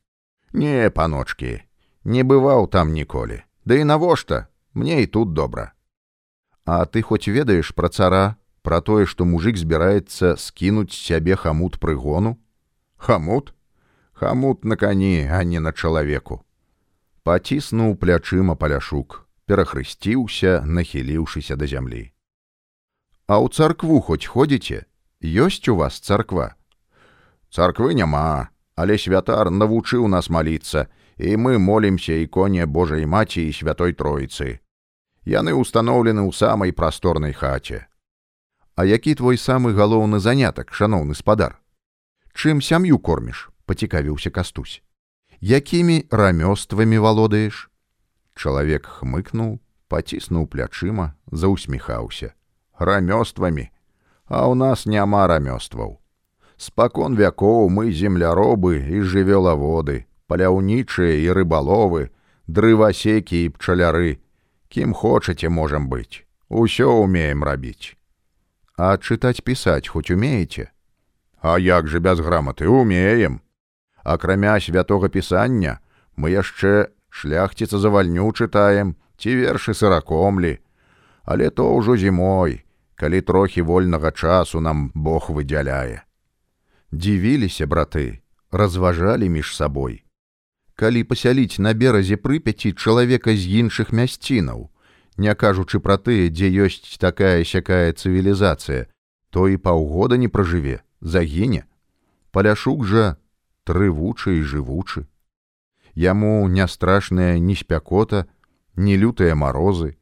Не, 0.53 0.89
паночкі, 0.89 1.59
не 2.05 2.23
бываў 2.23 2.71
там 2.71 2.93
ніколі. 2.95 3.43
Ды 3.65 3.81
і 3.81 3.89
навошта, 3.91 4.47
мне 4.73 5.03
і 5.03 5.07
тут 5.07 5.33
добра. 5.33 5.73
А 6.65 6.85
ты 6.85 7.01
хоць 7.01 7.27
ведаеш 7.27 7.75
пра 7.75 7.89
цара, 7.89 8.37
пра 8.63 8.79
тое, 8.81 9.05
што 9.05 9.25
мужик 9.25 9.57
збіраецца 9.57 10.37
скінуць 10.39 10.95
сябе 10.95 11.35
хамут 11.35 11.77
прыгону? 11.83 12.37
Хамут? 12.97 13.54
Хамут 14.15 14.65
на 14.65 14.75
кані, 14.75 15.27
а 15.31 15.43
не 15.43 15.59
на 15.59 15.71
чалавеку. 15.75 16.39
Паціснуў 17.27 17.97
плячыма 17.99 18.55
паляшук, 18.55 19.27
перахрысціўся, 19.43 20.63
нахіліўшыся 20.63 21.59
да 21.59 21.67
зямлі. 21.67 22.15
А 23.27 23.43
ў 23.43 23.51
царкву 23.51 23.99
хоць 23.99 24.23
ходзіце, 24.23 24.87
ёсць 25.19 25.67
у 25.67 25.75
вас 25.75 25.99
царква. 25.99 26.55
Царквы 27.51 27.91
няма, 27.91 28.55
але 28.79 28.95
святар 28.95 29.51
навучыў 29.51 30.07
нас 30.07 30.29
маліцца, 30.29 30.87
і 31.17 31.35
мы 31.35 31.59
молімся 31.59 32.15
іконе 32.15 32.65
Божай 32.65 33.03
маці 33.03 33.43
і 33.43 33.51
святой 33.51 33.91
троіцы. 33.99 34.63
Яны 35.27 35.51
ўстаноўлены 35.59 36.23
ў 36.23 36.31
самай 36.31 36.71
прасторнай 36.71 37.35
хаце. 37.35 37.83
А 38.79 38.87
які 38.87 39.15
твой 39.19 39.35
самы 39.35 39.75
галоўны 39.75 40.23
занятак, 40.23 40.71
шаноўны 40.71 41.19
спадар? 41.19 41.59
Чым 42.31 42.61
сям'ю 42.61 42.99
корміш, 42.99 43.49
пацікавіўся 43.65 44.29
кастусь. 44.29 44.81
Якімі 45.41 46.07
рамёствамі 46.11 46.97
валодаеш? 46.97 47.69
Чалавек 48.35 48.87
хмыкнуў, 48.87 49.59
паціснуў 49.87 50.47
плячыма, 50.47 51.13
заўсміхаўся 51.31 52.33
рамёствамі, 52.79 53.69
а 54.27 54.47
ў 54.49 54.53
нас 54.55 54.85
няма 54.85 55.27
рамёстваў. 55.27 55.99
Спакон 56.57 57.15
вякоў 57.15 57.69
мы 57.69 57.91
земляробы 57.91 58.79
і 58.79 59.01
жывёлаводы, 59.03 60.05
паляўнічыя 60.27 61.19
і 61.23 61.31
рыбаловы, 61.35 62.09
дрывасекі 62.47 63.45
і 63.45 63.51
пчаляры, 63.55 64.19
кім 64.69 64.93
хочаце 64.93 65.49
можам 65.49 65.89
быць, 65.89 66.23
усё 66.49 67.03
умеем 67.03 67.43
рабіць. 67.43 67.95
А 68.77 68.95
чытаць 68.97 69.43
пісаць 69.43 69.87
хоць 69.87 70.11
умееце? 70.11 70.71
А 71.39 71.59
як 71.59 71.87
же 71.87 71.99
без 71.99 72.19
граматы 72.19 72.67
умеем. 72.67 73.41
Акрамя 74.05 74.59
святого 74.61 75.09
пісання 75.09 75.79
мы 76.15 76.29
яшчэ 76.29 76.93
шляхціца 77.09 77.81
завальню 77.81 78.29
чытаем 78.37 78.93
ці 79.17 79.33
вершы 79.33 79.73
сыракомлі, 79.73 80.61
але 81.25 81.49
то 81.49 81.73
ўжо 81.73 81.97
зімой, 81.97 82.61
калі 82.93 83.21
трохі 83.25 83.65
вольнага 83.65 84.13
часу 84.13 84.61
нам 84.61 84.93
Бог 84.93 85.33
выдзяляе. 85.33 86.05
Дзівіліся 86.93 87.65
браты, 87.65 88.21
разважалі 88.53 89.25
між 89.25 89.57
сабой. 89.57 90.05
Калі 90.77 91.01
пасяліць 91.03 91.57
на 91.57 91.73
беразе 91.73 92.21
прыпяці 92.21 92.77
чалавека 92.77 93.33
з 93.33 93.65
іншых 93.65 93.89
мясцінаў, 93.89 94.69
не 95.17 95.33
кажучы 95.33 95.81
пра 95.81 95.97
тыя, 95.97 96.29
дзе 96.29 96.53
ёсць 96.53 97.01
такая 97.01 97.41
сякая 97.41 97.89
цывілізацыя, 97.89 98.85
то 99.33 99.49
і 99.49 99.57
паўгода 99.57 100.21
не 100.21 100.29
пражыве, 100.29 100.85
загіне. 101.01 101.65
Паляшук 102.29 102.85
жа 102.85 103.17
трывучы 103.65 104.39
і 104.39 104.41
жывучы. 104.41 105.05
Яму 105.95 106.47
не 106.47 106.67
страшная 106.67 107.39
ні 107.39 107.55
спякота, 107.55 108.25
ні 108.75 108.97
лютыя 108.97 109.35
марозы. 109.35 109.97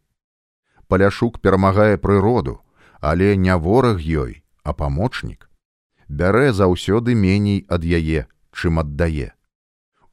Паляшук 0.88 1.39
перамагае 1.39 1.97
прыроду, 1.97 2.62
але 2.99 3.36
не 3.38 3.56
вораг 3.58 3.99
ёй, 3.99 4.43
а 4.63 4.73
памочнік. 4.73 5.49
Бярэ 6.08 6.54
заўсёды 6.54 7.15
меней 7.15 7.65
ад 7.69 7.86
яе, 7.86 8.28
чым 8.52 8.84
аддае. 8.84 9.32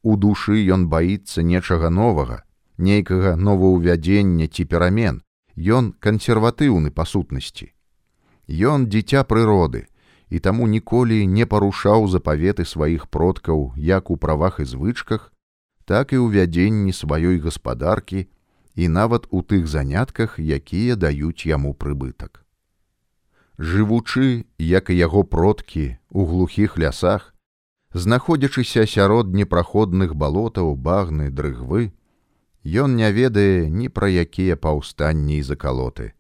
У 0.03 0.17
душы 0.17 0.63
ён 0.73 0.87
баіцца 0.89 1.43
нечага 1.43 1.91
новага, 1.91 2.45
нейкага 2.79 3.37
новаўвядзення 3.37 4.49
ці 4.49 4.65
перамен, 4.65 5.21
Ён 5.61 5.93
кансерватыўны 6.01 6.91
па 6.91 7.05
сутнасці. 7.05 7.75
Ён 8.49 8.87
дзіця 8.89 9.25
прыроды 9.29 9.90
і 10.31 10.39
таму 10.39 10.67
ніколі 10.71 11.27
не 11.27 11.47
парушаў 11.47 12.07
запаветы 12.09 12.65
сваіх 12.65 13.07
продкаў 13.07 13.73
як 13.77 14.11
у 14.11 14.17
правах 14.17 14.61
і 14.61 14.67
звычках, 14.73 15.33
так 15.85 16.15
і 16.15 16.23
ў 16.23 16.31
вядзенні 16.31 16.95
сваёй 16.95 17.43
гаспадаркі 17.43 18.27
і 18.75 18.89
нават 18.89 19.27
у 19.31 19.43
тых 19.43 19.67
занятках, 19.67 20.39
якія 20.39 20.97
даюць 20.97 21.47
яму 21.47 21.75
прыбытак. 21.75 22.47
Жывучы, 23.59 24.47
як 24.59 24.91
і 24.91 24.97
яго 24.97 25.25
продкі 25.25 25.99
у 26.09 26.25
глухіх 26.25 26.79
лясах, 26.79 27.35
знаходзячыся 27.93 28.87
сярод 28.87 29.35
непраходных 29.35 30.15
балотаў 30.15 30.77
багны 30.79 31.29
дрыгвы, 31.29 31.91
Ён 32.65 32.97
не 32.97 33.11
ведае 33.13 33.71
ні 33.73 33.89
пра 33.89 34.09
якія 34.09 34.57
паўстанні 34.57 35.39
і 35.39 35.43
закалоты. 35.43 36.13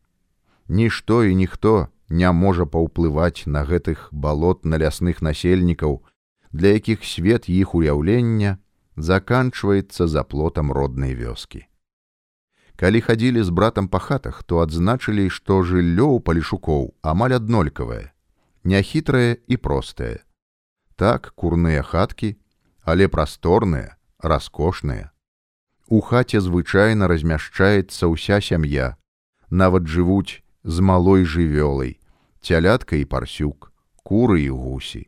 Нішто 0.68 1.24
і 1.24 1.34
ніхто 1.34 1.88
не 2.10 2.30
можа 2.32 2.66
паўплываць 2.66 3.46
на 3.46 3.62
гэтых 3.64 4.08
балот 4.10 4.66
на 4.66 4.76
лясных 4.82 5.22
насельнікаў, 5.22 6.02
для 6.50 6.74
якіх 6.74 7.06
свет 7.06 7.48
іх 7.48 7.74
уяўлення 7.74 8.58
заканчваецца 8.96 10.10
за 10.10 10.24
плотам 10.24 10.72
роднай 10.72 11.14
вёскі. 11.14 11.70
Калі 12.74 13.00
хадзілі 13.00 13.42
з 13.44 13.50
братам 13.54 13.88
па 13.88 13.98
хатах, 14.00 14.42
то 14.42 14.58
адзначылі, 14.64 15.28
што 15.28 15.62
жыллё 15.62 16.16
ў 16.16 16.18
палішукоў 16.24 16.96
амаль 17.04 17.36
аднолькавае, 17.36 18.10
няхітрае 18.64 19.38
і 19.46 19.56
простае. 19.56 20.24
Так 20.96 21.32
курныя 21.36 21.84
хаткі, 21.84 22.40
але 22.82 23.06
прасторныя, 23.06 24.00
раскошныя. 24.18 25.12
У 25.86 26.00
хаце 26.00 26.40
звычайна 26.40 27.06
размяшчаецца 27.06 28.10
ўся 28.10 28.40
сям'я, 28.40 28.96
нават 29.50 29.86
жывуць 29.86 30.42
з 30.64 30.80
малой 30.80 31.28
жывёлай, 31.28 31.99
цялятка 32.40 32.96
і 32.96 33.04
парсюк, 33.04 33.72
куры 34.02 34.40
і 34.42 34.50
гусі. 34.50 35.06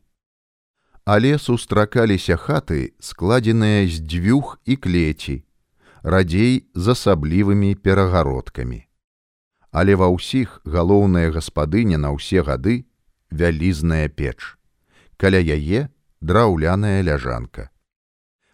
Але 1.05 1.39
сустракаліся 1.39 2.37
хаты, 2.37 2.95
складзеныя 3.01 3.89
з 3.91 3.99
дзвюх 3.99 4.61
і 4.65 4.77
клеці, 4.77 5.43
радзей 6.03 6.71
з 6.75 6.95
асаблівымі 6.95 7.75
перагародкамі. 7.75 8.87
Але 9.73 9.97
ва 9.99 10.13
ўсіх 10.15 10.61
галоўная 10.63 11.33
гаспадыня 11.35 11.99
на 11.99 12.15
ўсе 12.15 12.47
гады 12.47 12.87
вялізная 13.33 14.07
печ. 14.13 14.59
Каля 15.17 15.41
яе 15.41 15.89
драўляная 16.21 17.03
ляжанка. 17.03 17.71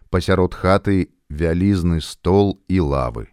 Пасярод 0.09 0.55
хаты 0.57 1.13
вялізны 1.29 2.01
стол 2.01 2.57
і 2.67 2.79
лавы. 2.81 3.29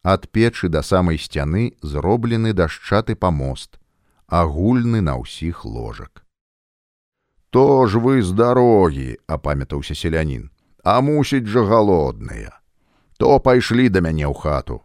Ад 0.00 0.30
печы 0.32 0.70
да 0.72 0.80
самай 0.86 1.18
сцяны 1.18 1.76
зроблены 1.82 2.54
дашчаты 2.54 3.16
памост, 3.16 3.76
агульны 4.28 5.00
на 5.00 5.16
ўсіх 5.22 5.64
ложак. 5.64 6.26
То 7.50 7.86
ж 7.86 7.98
вы 7.98 8.22
з 8.22 8.32
дарогі, 8.32 9.16
апамятаўся 9.26 9.94
селянін, 9.94 10.50
а 10.82 11.00
мусіць 11.00 11.46
жа 11.46 11.62
галодныя. 11.64 12.52
То 13.18 13.38
пайшлі 13.40 13.88
да 13.88 14.00
мяне 14.00 14.26
ў 14.26 14.34
хату, 14.34 14.82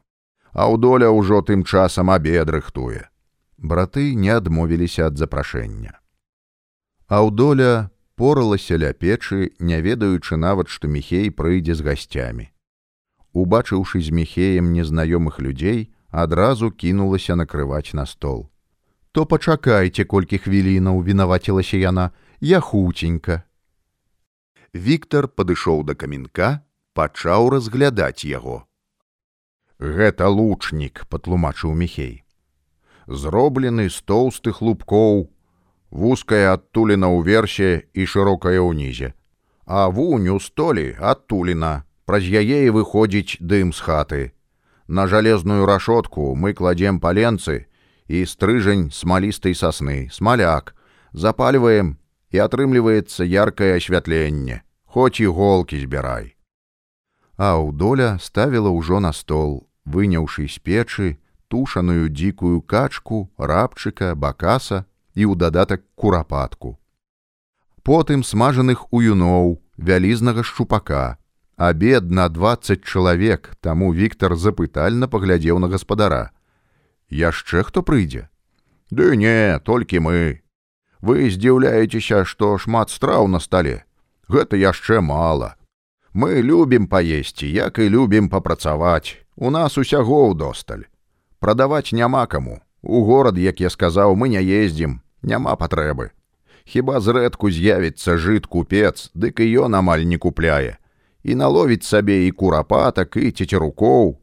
а 0.53 0.69
ў 0.69 0.77
доля 0.77 1.09
ўжо 1.11 1.41
тым 1.41 1.65
часам 1.65 2.13
абед 2.13 2.49
рыхтуе. 2.49 3.09
Браты 3.57 4.15
не 4.15 4.29
адмовіліся 4.29 5.09
ад 5.11 5.17
запрашэння. 5.17 5.99
Аўдоля 7.07 7.91
поралася 8.15 8.77
ля 8.77 8.93
печы, 8.93 9.51
не 9.59 9.81
ведаючы 9.81 10.37
нават, 10.37 10.69
што 10.69 10.87
міхей 10.87 11.29
прыйдзе 11.31 11.75
з 11.75 11.81
гасцямі. 11.81 12.47
Убачыўшы 13.33 13.99
з 13.99 14.11
міхеем 14.11 14.71
незнаёмых 14.71 15.39
людзей, 15.39 15.91
адразу 16.11 16.71
кінулася 16.71 17.35
накрываць 17.35 17.93
на 17.93 18.05
стол. 18.05 18.50
То 19.11 19.25
пачакайце 19.25 20.05
колькі 20.07 20.37
хвілінаў 20.39 21.03
вінавацілася 21.03 21.77
яна, 21.77 22.11
я 22.39 22.59
хуценька. 22.63 23.43
Віктор 24.73 25.27
падышоў 25.27 25.83
да 25.83 25.95
камінка, 25.99 26.63
пачаў 26.95 27.49
разглядаць 27.51 28.23
яго. 28.23 28.63
Гэта 29.79 30.29
лучнік, 30.31 31.03
патлумачыў 31.11 31.75
міхей. 31.75 32.23
Зроблены 33.07 33.89
з 33.89 33.99
тоўстых 34.07 34.61
лубкоў, 34.61 35.27
вузкая 35.91 36.53
адтулена 36.53 37.11
ўверсе 37.11 37.91
і 37.91 38.05
шырокая 38.05 38.63
ўнізе, 38.63 39.11
а 39.65 39.89
вуню 39.89 40.39
столі 40.39 40.95
адтулена, 40.99 41.83
праз 42.05 42.23
яе 42.23 42.63
і 42.67 42.71
выходзіць 42.77 43.43
дым 43.43 43.75
з 43.75 43.83
хаты. 43.83 44.21
На 44.87 45.07
жалезную 45.07 45.65
рашотку 45.65 46.31
мы 46.35 46.53
кладзем 46.53 47.03
паленцы 47.03 47.67
і 48.11 48.27
стрыжань 48.27 48.91
смалістай 48.91 49.55
сасны, 49.55 50.11
смаляк, 50.11 50.75
запальваем 51.15 51.95
і 52.35 52.43
атрымліваецца 52.43 53.23
яркае 53.23 53.79
асвятленне, 53.79 54.61
хоць 54.83 55.23
і 55.23 55.31
голкі 55.31 55.79
збірай. 55.79 56.35
А 57.39 57.55
ў 57.55 57.71
доля 57.71 58.19
ставіла 58.19 58.75
ўжо 58.75 58.99
на 58.99 59.15
стол, 59.15 59.63
выняўшы 59.87 60.51
з 60.51 60.59
печы 60.59 61.07
тушаную 61.47 62.11
дзікую 62.11 62.61
качку, 62.61 63.31
рабчыка, 63.39 64.15
бакаса, 64.15 64.83
і 65.15 65.27
ў 65.27 65.35
дадатак 65.35 65.83
курапатку. 65.95 66.79
Потым 67.83 68.23
смажаных 68.23 68.85
уюноў, 68.93 69.59
вялізнага 69.75 70.43
шчупака, 70.43 71.17
абед 71.57 72.11
на 72.11 72.29
20 72.29 72.83
чалавек, 72.83 73.55
таму 73.59 73.91
Віктор 73.93 74.35
запытальна 74.35 75.07
паглядзеў 75.07 75.59
на 75.59 75.67
гаспадара. 75.67 76.31
Яшчэ 77.11 77.63
хто 77.67 77.83
прыйдзе? 77.83 78.29
Ды 78.89 79.15
не, 79.19 79.59
толькі 79.67 79.99
мы. 79.99 80.41
Вы 81.03 81.27
здзіўляецеся, 81.29 82.23
што 82.23 82.57
шмат 82.57 82.89
страў 82.89 83.27
на 83.27 83.39
стале. 83.43 83.83
Гэта 84.31 84.55
яшчэ 84.55 85.01
мала. 85.03 85.55
Мы 86.13 86.39
любім 86.39 86.87
паесці, 86.87 87.51
як 87.51 87.79
і 87.79 87.89
любім 87.89 88.29
папрацаваць. 88.29 89.19
У 89.35 89.51
нас 89.51 89.77
усяго 89.77 90.31
ўдосталь. 90.31 90.87
Прадаваць 91.39 91.91
няма 91.91 92.27
каму. 92.27 92.61
У 92.81 93.03
горад, 93.03 93.37
як 93.37 93.59
я 93.59 93.69
сказаў, 93.69 94.15
мы 94.15 94.29
не 94.29 94.39
ездзім, 94.39 95.01
няма 95.21 95.55
патрэбы. 95.55 96.11
Хіба 96.63 97.01
зрэдку 97.01 97.51
з'явіцца 97.51 98.15
жыт 98.15 98.47
купец, 98.47 99.11
дык 99.13 99.41
і 99.41 99.67
ён 99.67 99.75
амаль 99.75 100.05
не 100.05 100.17
купляе. 100.17 100.77
І 101.23 101.35
наловіць 101.35 101.83
сабе 101.83 102.27
і 102.27 102.31
курапатак 102.31 103.17
і 103.17 103.31
цецерукоў. 103.31 104.20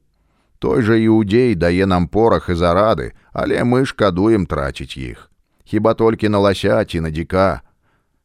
Той 0.59 0.83
жа 0.83 0.99
іудзей 0.99 1.55
дае 1.55 1.87
нам 1.87 2.09
порах 2.09 2.49
і 2.49 2.59
зарады, 2.59 3.13
але 3.33 3.63
мы 3.65 3.87
шкадуем 3.87 4.47
траціць 4.47 4.99
іх. 4.99 5.31
Хіба 5.65 5.95
толькі 5.95 6.29
на 6.29 6.39
лася 6.39 6.85
ці 6.85 7.01
на 7.01 7.11
дзіка. 7.11 7.63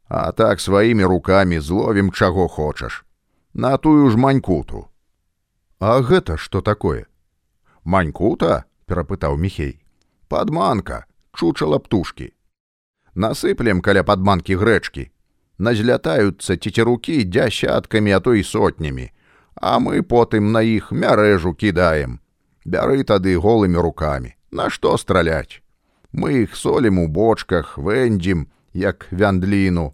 А 0.07 0.31
так 0.31 0.61
сваімі 0.61 1.05
рукамі 1.05 1.59
зловім 1.59 2.11
чаго 2.11 2.47
хочаш. 2.47 3.05
На 3.53 3.77
тую 3.77 4.09
ж 4.09 4.17
манькуту. 4.17 4.87
А 5.79 6.01
гэта 6.01 6.37
што 6.37 6.61
такое? 6.61 7.05
Манькута? 7.83 8.63
перапытаў 8.87 9.37
міхей 9.39 9.73
падманка 10.33 11.03
чучала 11.39 11.79
птушки 11.79 12.31
насыплем 13.25 13.81
каля 13.87 14.03
падманкі 14.09 14.57
грэчкі 14.61 15.05
назлятаюцца 15.67 16.57
цецерукі 16.57 17.17
дзясяткамі 17.35 18.15
а 18.17 18.19
то 18.25 18.35
і 18.39 18.43
сотнямі 18.49 19.07
а 19.55 19.77
мы 19.85 20.03
потым 20.15 20.51
на 20.55 20.63
іх 20.75 20.91
мярэжу 21.03 21.53
кідаем 21.63 22.19
бяры 22.65 23.03
тады 23.03 23.35
голымі 23.37 23.77
руками 23.77 24.35
на 24.51 24.69
што 24.69 24.97
страляць 24.97 25.63
Мы 26.13 26.45
іх 26.45 26.55
солім 26.55 26.99
у 27.01 27.07
бочках, 27.07 27.77
вэндзім, 27.77 28.45
як 28.73 29.07
вяндліну. 29.09 29.93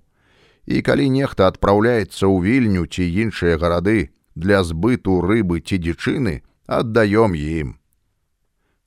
І 0.67 0.81
калі 0.83 1.07
нехта 1.09 1.47
адпраўляецца 1.47 2.27
ў 2.27 2.43
вільню 2.43 2.83
ці 2.85 3.07
іншыя 3.07 3.55
гарады 3.55 4.11
для 4.35 4.59
збыту 4.67 5.23
рыбы 5.23 5.63
ці 5.63 5.79
дзічыны, 5.79 6.43
аддаём 6.67 7.39
ім. 7.39 7.79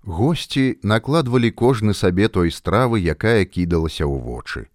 Госці 0.05 0.77
накладвалі 0.83 1.51
кожны 1.57 1.97
сабе 1.97 2.29
той 2.29 2.53
стравы, 2.53 3.01
якая 3.01 3.49
кідалася 3.49 4.05
ў 4.05 4.21
вочы. 4.21 4.69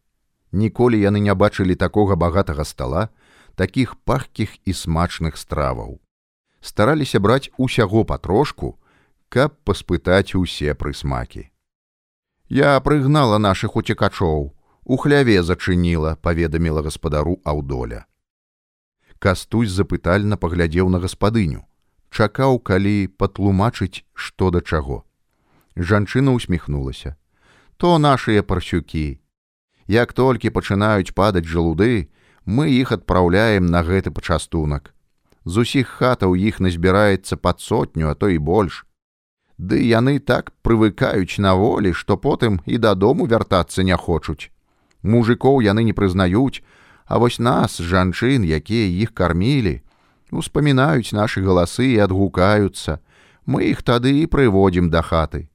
Ніколі 0.51 0.97
яны 0.97 1.21
не 1.21 1.35
бачылі 1.37 1.77
такога 1.77 2.17
багатага 2.17 2.65
стала, 2.65 3.09
такіх 3.53 3.95
пахкіх 4.01 4.57
і 4.65 4.73
смачных 4.73 5.37
страваў. 5.37 6.01
Стараліся 6.61 7.19
браць 7.21 7.53
усяго 7.57 8.01
патрошку, 8.03 8.81
каб 9.29 9.55
паспытаць 9.63 10.35
усе 10.35 10.73
прысмакі. 10.73 11.49
Я 12.49 12.79
прыгнала 12.79 13.37
нашых 13.37 13.75
уцекачоў, 13.75 14.53
у 14.85 14.97
хляве 14.97 15.43
зачыніла, 15.43 16.15
паведаміла 16.15 16.81
гаспадару 16.81 17.41
аўдоля. 17.43 18.05
Кастусь 19.19 19.75
запытальна 19.75 20.37
паглядзеў 20.37 20.89
на 20.89 20.99
гаспадыню, 21.03 21.67
чакаў, 22.09 22.59
калі 22.59 23.07
патлумачыць, 23.17 24.05
што 24.13 24.51
да 24.51 24.61
чаго. 24.61 25.03
Жанчына 25.75 26.31
усміхнулася 26.31 27.17
то 27.77 27.97
нашыя 27.99 28.43
парсюкі. 28.43 29.21
Як 29.87 30.13
толькі 30.13 30.49
пачынаюць 30.49 31.13
падаць 31.13 31.45
жалуды 31.45 32.09
мы 32.45 32.73
іх 32.73 32.91
адпраўляем 32.91 33.69
на 33.69 33.83
гэты 33.85 34.11
пачастунак. 34.11 34.93
З 35.45 35.63
усіх 35.63 35.87
хатаў 36.01 36.35
іх 36.35 36.59
назбіраецца 36.59 37.37
пад 37.37 37.61
сотню 37.61 38.09
а 38.09 38.15
то 38.15 38.27
і 38.33 38.41
больш 38.41 38.86
ды 39.57 39.81
яны 39.81 40.19
так 40.19 40.53
прывыкаюць 40.61 41.41
на 41.41 41.55
волі 41.55 41.93
што 41.93 42.17
потым 42.17 42.61
і 42.65 42.77
дадому 42.77 43.25
вяртацца 43.25 43.83
не 43.83 43.97
хочуць 43.97 44.49
мужикоў 45.01 45.61
яны 45.65 45.83
не 45.89 45.97
прызнаюць 45.97 46.63
а 47.05 47.17
вось 47.17 47.39
нас 47.39 47.81
жанчын 47.81 48.47
якія 48.61 48.87
іх 49.03 49.13
кармілі 49.13 49.81
успамінаюць 50.31 51.13
нашы 51.17 51.43
галасы 51.43 51.91
і 51.93 51.99
адгукаюцца 52.07 52.99
мы 53.45 53.69
іх 53.73 53.83
тады 53.83 54.17
і 54.21 54.25
прыводзім 54.27 54.89
да 54.93 55.01
хаты 55.01 55.47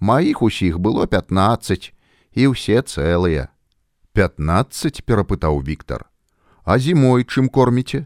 Маіх 0.00 0.42
усіх 0.42 0.78
было 0.78 1.06
15 1.06 1.92
і 2.36 2.46
ўсе 2.52 2.82
цэлыя. 2.82 3.48
15 4.12 5.04
перапытаў 5.08 5.64
Віктор. 5.64 6.04
А 6.64 6.76
зімой 6.78 7.24
чым 7.24 7.48
корміце? 7.48 8.04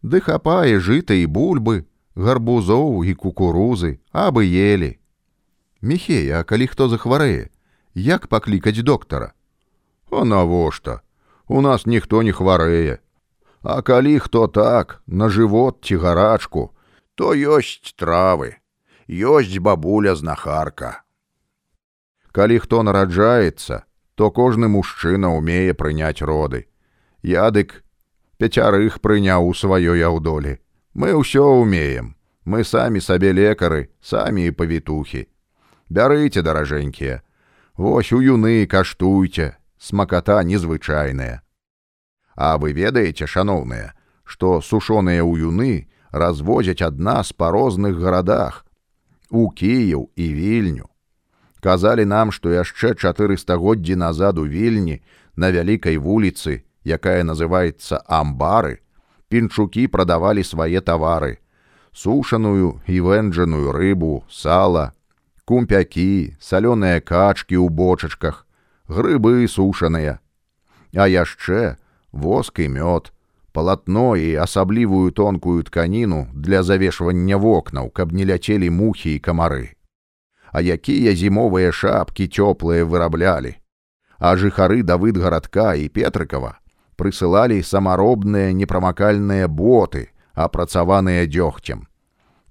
Ды 0.00 0.20
хапае 0.24 0.80
жыта 0.80 1.12
і 1.12 1.28
бульбы, 1.28 1.84
гарбузоў 2.16 3.04
і 3.04 3.14
кукурузы, 3.14 4.00
абы 4.12 4.46
елі. 4.46 4.98
Міхея, 5.80 6.40
а 6.40 6.44
калі 6.44 6.66
хто 6.66 6.88
захварэе, 6.88 7.50
як 7.94 8.28
паклікаць 8.28 8.82
доктара? 8.82 9.32
А 10.10 10.24
навошта? 10.24 11.00
У 11.48 11.60
нас 11.60 11.86
ніхто 11.86 12.22
не 12.22 12.32
хварэе. 12.32 12.98
А 13.62 13.82
калі 13.82 14.18
хто 14.18 14.46
так, 14.46 15.02
на 15.06 15.28
жывот 15.28 15.80
ці 15.82 15.96
гарачку, 15.96 16.74
то 17.14 17.34
ёсць 17.34 17.94
травы 17.96 18.62
ёсць 19.12 19.58
бабуля 19.58 20.14
знахарка. 20.14 21.02
Калі 22.32 22.58
хто 22.64 22.82
нараджаецца, 22.82 23.84
то 24.14 24.30
кожны 24.30 24.68
мужчына 24.68 25.28
ўмее 25.36 25.76
прыняць 25.76 26.24
роды. 26.24 26.64
Ядык 27.20 27.84
пяцярых 28.40 29.00
прыняў 29.04 29.52
у 29.52 29.54
сваёй 29.54 30.00
аўдолі. 30.00 30.58
Мы 30.94 31.16
ўсё 31.16 31.64
ўмеем. 31.64 32.16
Мы 32.44 32.64
самі 32.68 33.00
сабе 33.00 33.32
лекары, 33.32 33.88
самі 34.04 34.44
і 34.44 34.52
павітухі. 34.52 35.24
Бярыце 35.88 36.42
даражэнькія. 36.44 37.22
Вось 37.80 38.12
у 38.12 38.20
юны 38.20 38.66
каштуйце, 38.66 39.56
смаката 39.78 40.42
незвычайная. 40.44 41.40
А 42.36 42.58
вы 42.58 42.76
ведаеце, 42.76 43.24
шаноўныя, 43.24 43.96
што 44.24 44.60
сушоныя 44.60 45.24
ўюны 45.24 45.88
развозяць 46.12 46.84
ад 46.84 47.00
нас 47.00 47.32
па 47.32 47.48
розных 47.48 47.96
гарадах, 47.96 48.66
у 49.30 49.48
Кіяў 49.48 50.12
і 50.16 50.26
вільню. 50.34 50.92
Казалі 51.64 52.04
нам, 52.04 52.32
што 52.36 52.52
яшчэ 52.52 52.92
чатыры 53.00 53.38
стагоддзі 53.40 53.96
назад 53.96 54.36
у 54.36 54.44
вільні 54.44 55.00
на 55.36 55.48
вялікай 55.48 55.96
вуліцы, 55.96 56.68
якая 56.84 57.24
называецца 57.24 58.04
амбары, 58.04 58.81
пінчукі 59.32 59.88
прадавалі 59.88 60.44
свае 60.44 60.84
тавары: 60.84 61.40
сушаную 61.96 62.84
і 62.84 63.00
вэнджаную 63.00 63.72
рыбу, 63.72 64.24
сала, 64.28 64.92
кумпякі, 65.48 66.36
салёныя 66.36 67.00
качкі 67.00 67.56
ў 67.56 67.72
бочачках, 67.72 68.44
грыбы 68.88 69.48
сушаныя. 69.48 70.20
А 70.92 71.08
яшчэ 71.08 71.80
воск 72.12 72.60
і 72.60 72.68
мёд, 72.76 73.12
палатно 73.56 74.16
і 74.20 74.36
асаблівую 74.36 75.12
тонкую 75.16 75.64
тканіну 75.64 76.28
для 76.36 76.62
завешвання 76.62 77.36
вокнаў, 77.36 77.88
каб 77.88 78.12
не 78.12 78.28
ляцелі 78.28 78.68
мухі 78.68 79.16
і 79.16 79.22
камары. 79.24 79.72
А 80.52 80.60
якія 80.60 81.16
зімовыя 81.16 81.72
шапкі 81.72 82.28
цёплыя 82.28 82.84
выраблялі. 82.84 83.56
А 84.20 84.36
жыхары 84.36 84.84
давыд 84.84 85.16
гарадка 85.16 85.72
і 85.74 85.88
Петрыкава 85.88 86.61
прысылалі 86.96 87.62
самаробныя 87.62 88.52
непрамакальныя 88.52 89.48
боты, 89.48 90.10
апрацаваныя 90.34 91.26
дзёгцем. 91.26 91.88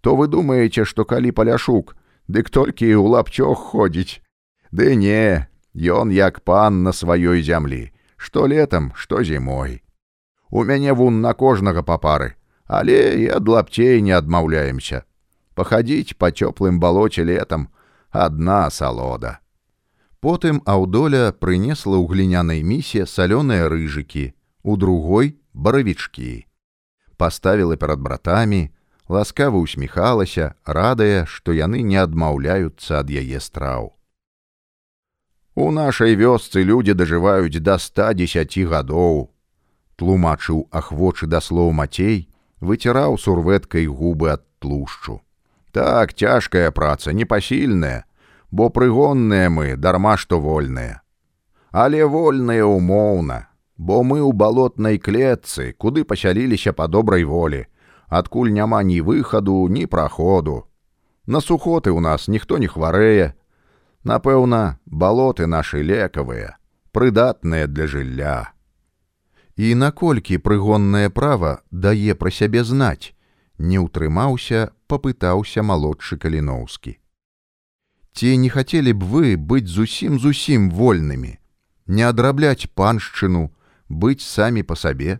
То 0.01 0.15
вы 0.15 0.27
думаеце, 0.27 0.85
што 0.85 1.05
калі 1.05 1.31
паляшук, 1.31 1.95
дык 2.27 2.49
толькі 2.49 2.89
ў 2.89 3.05
лапцёг 3.05 3.55
ходзіць. 3.55 4.21
Ды 4.71 4.95
не, 4.95 5.47
ён 5.75 6.11
як 6.11 6.41
пан 6.41 6.83
на 6.83 6.91
сваёй 6.91 7.41
зямлі, 7.41 7.91
што 8.17 8.47
летам, 8.47 8.91
што 8.95 9.23
зімой. 9.23 9.83
У 10.49 10.63
мяне 10.63 10.93
вун 10.93 11.21
на 11.21 11.33
кожнага 11.33 11.83
папары, 11.83 12.35
але 12.65 13.15
і 13.19 13.29
ад 13.37 13.47
лапцей 13.47 14.01
не 14.01 14.11
адмаўляемся. 14.11 15.03
Пахадзіць 15.55 16.17
па 16.17 16.31
цёплым 16.31 16.79
балоце 16.79 17.23
летам 17.23 17.69
адна 18.11 18.69
салода. 18.69 19.39
Потым 20.21 20.61
аўдоля 20.69 21.33
прынесла 21.33 21.97
ў 21.97 22.05
глінянай 22.05 22.61
місе 22.61 23.09
салёныя 23.09 23.65
рыжыкі, 23.73 24.37
у 24.61 24.77
другой 24.77 25.33
баравічкі. 25.53 26.45
Паставіла 27.17 27.73
перад 27.73 28.05
братамі, 28.05 28.69
ласкава 29.09 29.57
усміхалася, 29.57 30.53
радая, 30.65 31.25
што 31.25 31.57
яны 31.57 31.81
не 31.81 31.97
адмаўляюцца 31.97 33.01
ад 33.01 33.09
яе 33.09 33.41
страў. 33.41 33.97
У 35.57 35.71
нашай 35.73 36.13
вёсцы 36.15 36.61
людзі 36.63 36.93
дажываюць 36.93 37.57
да 37.57 37.81
110 37.81 38.61
гадоў, 38.69 39.33
тлумачыў 39.97 40.69
ахвочы 40.69 41.25
да 41.25 41.41
слоў 41.41 41.73
мацей, 41.73 42.29
выціраў 42.61 43.17
сурветкай 43.17 43.89
губы 43.89 44.37
ад 44.37 44.45
тлушчу. 44.61 45.19
Так 45.73 46.13
цяжкая 46.13 46.69
праца 46.69 47.11
непасільная, 47.11 48.05
бо 48.51 48.69
прыгонныя 48.69 49.49
мы 49.49 49.75
дарма 49.75 50.17
што 50.17 50.39
вольныя. 50.39 51.01
Але 51.71 52.05
вольныя 52.05 52.65
умоўна, 52.67 53.47
бо 53.77 54.03
мы 54.03 54.19
ў 54.19 54.31
балотнай 54.35 54.99
клетцы, 54.99 55.73
куды 55.73 56.03
пасяліліся 56.03 56.73
па 56.73 56.87
добрай 56.87 57.23
волі, 57.23 57.65
адкуль 58.07 58.51
няма 58.51 58.83
ні 58.83 59.01
выхаду, 59.01 59.67
ні 59.67 59.87
праходу. 59.87 60.67
На 61.25 61.39
сухоты 61.39 61.95
ў 61.95 61.99
нас 61.99 62.27
ніхто 62.27 62.57
не 62.57 62.67
хварэе. 62.67 63.33
Напэўна, 64.03 64.79
балоты 64.85 65.47
нашы 65.47 65.81
лекавыя, 65.81 66.57
прыдатныя 66.91 67.67
для 67.67 67.87
жылля 67.87 68.39
і 69.61 69.75
наколькі 69.75 70.39
прыгоннае 70.41 71.09
права 71.09 71.61
дае 71.71 72.15
пра 72.15 72.31
сябе 72.31 72.63
знаць, 72.63 73.13
не 73.57 73.77
ўтрымаўся, 73.77 74.71
папытаўся 74.87 75.61
малодшы 75.61 76.17
каліноўскі. 76.17 76.97
Ці 78.13 78.37
не 78.37 78.49
хацелі 78.49 78.93
б 78.93 79.07
вы 79.07 79.35
быць 79.35 79.71
зусім 79.71 80.19
зусім 80.19 80.69
вольнымі, 80.71 81.37
не 81.87 82.03
адрабляць 82.03 82.67
паншчыну, 82.75 83.51
быць 83.87 84.21
самі 84.21 84.63
па 84.63 84.75
сабе. 84.75 85.19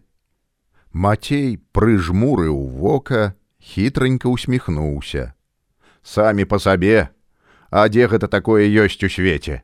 Мацей 0.92 1.58
прыжмурыў 1.72 2.58
вока, 2.82 3.34
хітранька 3.60 4.28
усміхнуўся. 4.28 5.34
Самі 6.04 6.46
па 6.46 6.60
сабе, 6.60 7.10
А 7.72 7.88
дзе 7.88 8.08
гэта 8.12 8.28
такое 8.28 8.68
ёсць 8.68 9.00
у 9.00 9.10
свеце? 9.10 9.64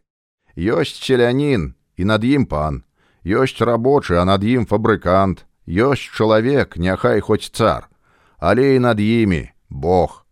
Ёсць 0.55 0.95
селянін 1.03 1.75
і 1.99 2.07
над 2.07 2.23
ім 2.23 2.47
пан, 2.47 2.87
ёсць 3.27 3.59
рабочы, 3.59 4.15
а 4.15 4.23
над 4.23 4.47
ім 4.47 4.63
фабрыкант, 4.63 5.43
ёсць 5.67 6.07
чалавек, 6.15 6.79
няхай 6.79 7.19
хоць 7.19 7.51
цар, 7.51 7.91
але 8.39 8.79
і 8.79 8.79
над 8.79 9.03
імі 9.03 9.51
Бог. 9.69 10.23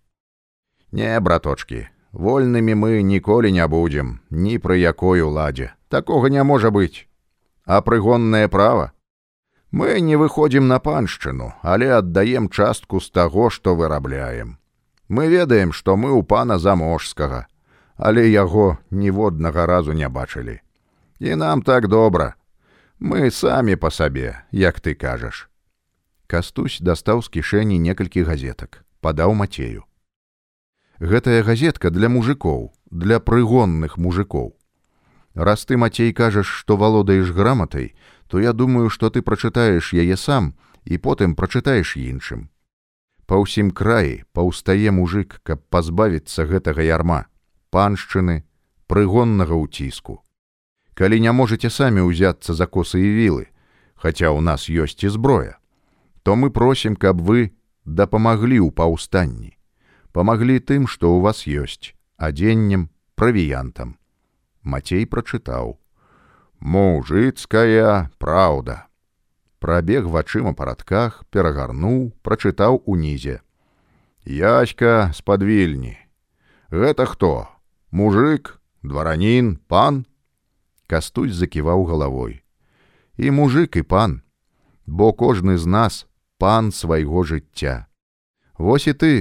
Не, 0.96 1.20
браточки, 1.20 1.92
вольнымі 2.16 2.76
мы 2.76 3.02
ніколі 3.04 3.52
не 3.52 3.68
будзем, 3.68 4.20
ні 4.32 4.58
пры 4.58 4.80
якой 4.80 5.22
уладзе. 5.22 5.74
Такога 5.90 6.30
не 6.30 6.44
можа 6.44 6.72
быць. 6.72 7.08
А 7.66 7.82
прыгоннае 7.82 8.48
права. 8.48 8.92
Мы 9.72 10.00
не 10.00 10.16
выходзім 10.16 10.68
на 10.68 10.80
паншчыну, 10.80 11.54
але 11.62 11.92
аддаем 11.92 12.50
частку 12.50 13.00
з 13.00 13.12
таго, 13.12 13.50
што 13.50 13.76
вырабляем. 13.76 14.58
Мы 15.10 15.28
ведаем, 15.28 15.74
што 15.74 15.96
мы 15.96 16.16
ў 16.16 16.24
пана 16.24 16.58
заможскага. 16.60 17.48
але 17.98 18.28
яго 18.30 18.78
ніводнага 18.92 19.66
разу 19.66 19.94
не 19.94 20.10
бачылі. 20.10 20.60
І 21.20 21.36
нам 21.36 21.62
так 21.62 21.88
добра. 21.88 22.36
Мы 23.00 23.32
самі 23.32 23.76
па 23.76 23.92
сабе, 23.92 24.44
як 24.52 24.80
ты 24.80 24.96
кажаш. 24.96 25.50
Кастусь 26.28 26.80
дастаў 26.82 27.22
з 27.22 27.30
кішэні 27.30 27.80
некалькі 27.80 28.24
газетак, 28.24 28.84
падаў 29.02 29.34
мацею. 29.34 29.84
Гэтая 31.00 31.44
газетка 31.44 31.90
для 31.92 32.08
мужикоў, 32.08 32.72
для 32.92 33.20
прыгонных 33.20 33.98
мужикоў. 33.98 34.56
Раз 35.36 35.66
ты 35.66 35.76
мацей 35.76 36.14
кажаш, 36.14 36.48
што 36.48 36.78
валодаеш 36.78 37.32
граматай, 37.32 37.96
то 38.28 38.40
я 38.40 38.54
думаю, 38.54 38.90
што 38.90 39.10
ты 39.10 39.22
прачытаеш 39.22 39.92
яе 39.92 40.16
сам 40.16 40.56
і 40.86 40.98
потым 40.98 41.36
прачытаеш 41.36 41.98
іншым. 42.00 42.48
Па 43.28 43.42
ўсім 43.42 43.72
краі 43.76 44.24
паўстае 44.32 44.92
мужик, 44.96 45.42
каб 45.44 45.60
пазбавіцца 45.68 46.46
гэтага 46.48 46.86
ярма, 46.86 47.26
паншчыны, 47.76 48.46
прыгоннага 48.88 49.58
ўціску. 49.60 50.24
Калі 50.94 51.20
не 51.20 51.32
можете 51.36 51.70
самі 51.70 52.08
ўзяцца 52.08 52.56
за 52.56 52.72
косы 52.72 53.04
і 53.04 53.10
вілы, 53.12 53.46
хаця 54.00 54.32
ў 54.32 54.40
нас 54.40 54.70
ёсць 54.72 55.04
і 55.04 55.12
зброя, 55.12 55.60
то 56.24 56.40
мы 56.40 56.56
просім, 56.56 56.96
каб 56.96 57.20
вы 57.20 57.52
дапамаглі 57.84 58.64
ў 58.64 58.72
паўстанні, 58.72 59.55
памаглі 60.16 60.64
тым, 60.64 60.88
што 60.88 61.12
ў 61.12 61.20
вас 61.28 61.44
ёсць 61.44 61.92
адзеннем 62.16 62.88
правіянтам. 63.20 64.00
Мацей 64.64 65.04
прачытаў: 65.06 65.76
Мужыцкая 66.60 68.10
праўда. 68.18 68.88
Прабег 69.60 70.08
вачыма 70.08 70.54
па 70.56 70.72
радках, 70.72 71.24
перагарнуў, 71.30 72.16
прачытаў 72.24 72.82
унізе. 72.86 73.42
Яська 74.26 75.12
з-пад 75.14 75.44
вільні. 75.44 75.98
Гэта 76.72 77.06
хто? 77.06 77.48
Мужык, 77.92 78.60
дваранін, 78.84 79.60
пан? 79.68 80.06
Кастусь 80.88 81.36
заківаў 81.36 81.86
галавой. 81.86 82.42
І 83.18 83.32
мужык 83.32 83.76
і 83.78 83.84
пан, 83.84 84.22
бо 84.86 85.14
кожны 85.14 85.58
з 85.58 85.66
нас 85.66 86.08
пан 86.38 86.72
свайго 86.72 87.24
жыцця. 87.24 87.88
Вось 88.58 88.88
і 88.88 88.94
ты, 88.94 89.14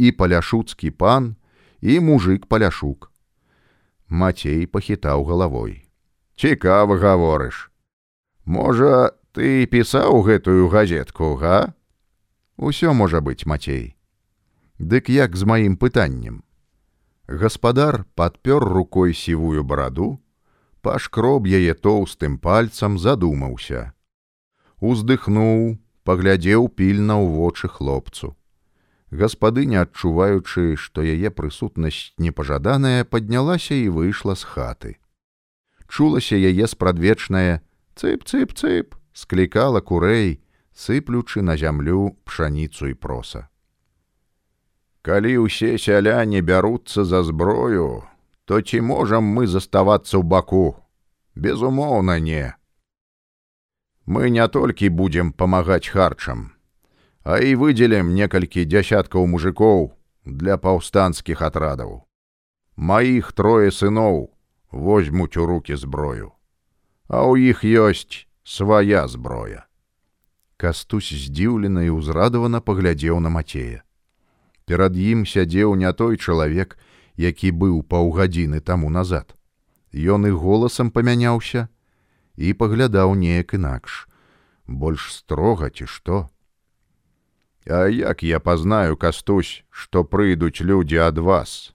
і 0.00 0.12
паляшуцкі 0.16 0.90
пан, 0.90 1.36
і 1.80 2.00
мужик 2.00 2.46
паляшук. 2.46 3.12
Мацей 4.08 4.66
пахітаў 4.66 5.24
галавой. 5.28 5.84
Цікава 6.40 6.96
гаворыш. 6.96 7.68
Можа, 8.48 9.12
ты 9.36 9.68
пісаў 9.68 10.24
гэтую 10.24 10.72
газетку, 10.72 11.36
га? 11.36 11.76
Усё 12.56 12.96
можа 12.96 13.20
быць 13.20 13.44
мацей. 13.44 13.94
Дык 14.80 15.12
як 15.12 15.36
з 15.36 15.44
маім 15.44 15.76
пытаннем. 15.76 16.42
Гаспадар 17.28 18.08
падпёр 18.16 18.64
рукой 18.64 19.12
сівую 19.12 19.62
бараду, 19.62 20.18
пашкроб 20.80 21.44
яе 21.44 21.76
тоўстым 21.76 22.40
пальцам 22.40 22.96
задумаўся. 22.98 23.92
Уздыхнуў, 24.80 25.76
паглядзеў 26.08 26.72
пільна 26.72 27.20
ў 27.20 27.28
вочы 27.36 27.68
хлопцу. 27.68 28.34
Гаспадыня, 29.10 29.82
адчуваючы, 29.86 30.76
што 30.78 31.02
яе 31.02 31.30
прысутнасць 31.34 32.14
непажаданая, 32.18 33.04
паднялася 33.04 33.74
і 33.74 33.88
выйшла 33.90 34.34
з 34.38 34.46
хаты. 34.46 34.92
Чулася 35.90 36.38
яе 36.38 36.70
спрадвечнае 36.70 37.62
цып-цып-цып, 37.98 38.94
склікала 39.12 39.80
курэй, 39.80 40.38
сыплючы 40.72 41.42
на 41.42 41.56
зямлю 41.58 42.14
пшаніцу 42.24 42.90
і 42.90 42.94
проса. 42.94 43.50
Калі 45.02 45.48
ўсе 45.48 45.74
сяляне 45.80 46.40
бяруцца 46.40 47.02
за 47.02 47.24
зброю, 47.26 48.06
то 48.44 48.62
ці 48.62 48.80
можам 48.80 49.26
мы 49.26 49.50
заставацца 49.50 50.18
ў 50.18 50.22
баку? 50.22 50.78
Безумоўна, 51.34 52.20
не 52.20 52.54
мы 54.10 54.30
не 54.34 54.46
толькі 54.48 54.88
будзем 54.90 55.32
памагаць 55.32 55.86
харчам, 55.86 56.50
а 57.30 57.38
і 57.38 57.54
выдзелем 57.54 58.10
некалькі 58.10 58.66
дзясяткаў 58.66 59.26
мужикоў 59.30 59.84
для 60.26 60.56
паўстанцкіх 60.58 61.42
атрадаў. 61.46 61.92
Маіх 62.74 63.30
трое 63.38 63.70
сыноў 63.70 64.34
возьмуць 64.72 65.36
у 65.38 65.46
руки 65.46 65.76
зброю, 65.78 66.34
а 67.06 67.22
ў 67.22 67.54
іх 67.54 67.62
ёсць 67.62 68.26
свая 68.42 69.06
зброя. 69.06 69.62
Кастусь 70.58 71.12
здзіўлена 71.14 71.86
і 71.86 71.94
ўзрадавана 72.00 72.58
паглядзеў 72.58 73.22
на 73.22 73.30
мацея. 73.30 73.86
Перад 74.66 74.98
ім 74.98 75.22
сядзеў 75.22 75.78
не 75.78 75.94
той 75.94 76.18
чалавек, 76.18 76.74
які 77.14 77.54
быў 77.54 77.86
паўгадзіны 77.86 78.58
таму 78.58 78.90
назад. 78.90 79.38
Ён 79.94 80.26
і 80.26 80.34
голасам 80.34 80.90
памяняўся, 80.90 81.70
і 82.34 82.52
паглядаў 82.58 83.14
неяк 83.14 83.54
інакш, 83.54 84.10
больш 84.66 85.14
строга 85.14 85.70
ці 85.70 85.86
што. 85.86 86.26
А 87.70 87.86
як 87.88 88.22
я 88.22 88.40
пазнаю 88.40 88.96
кастусь, 88.96 89.62
што 89.70 90.02
прыйдуць 90.02 90.60
людзі 90.60 90.98
ад 91.06 91.18
вас. 91.18 91.72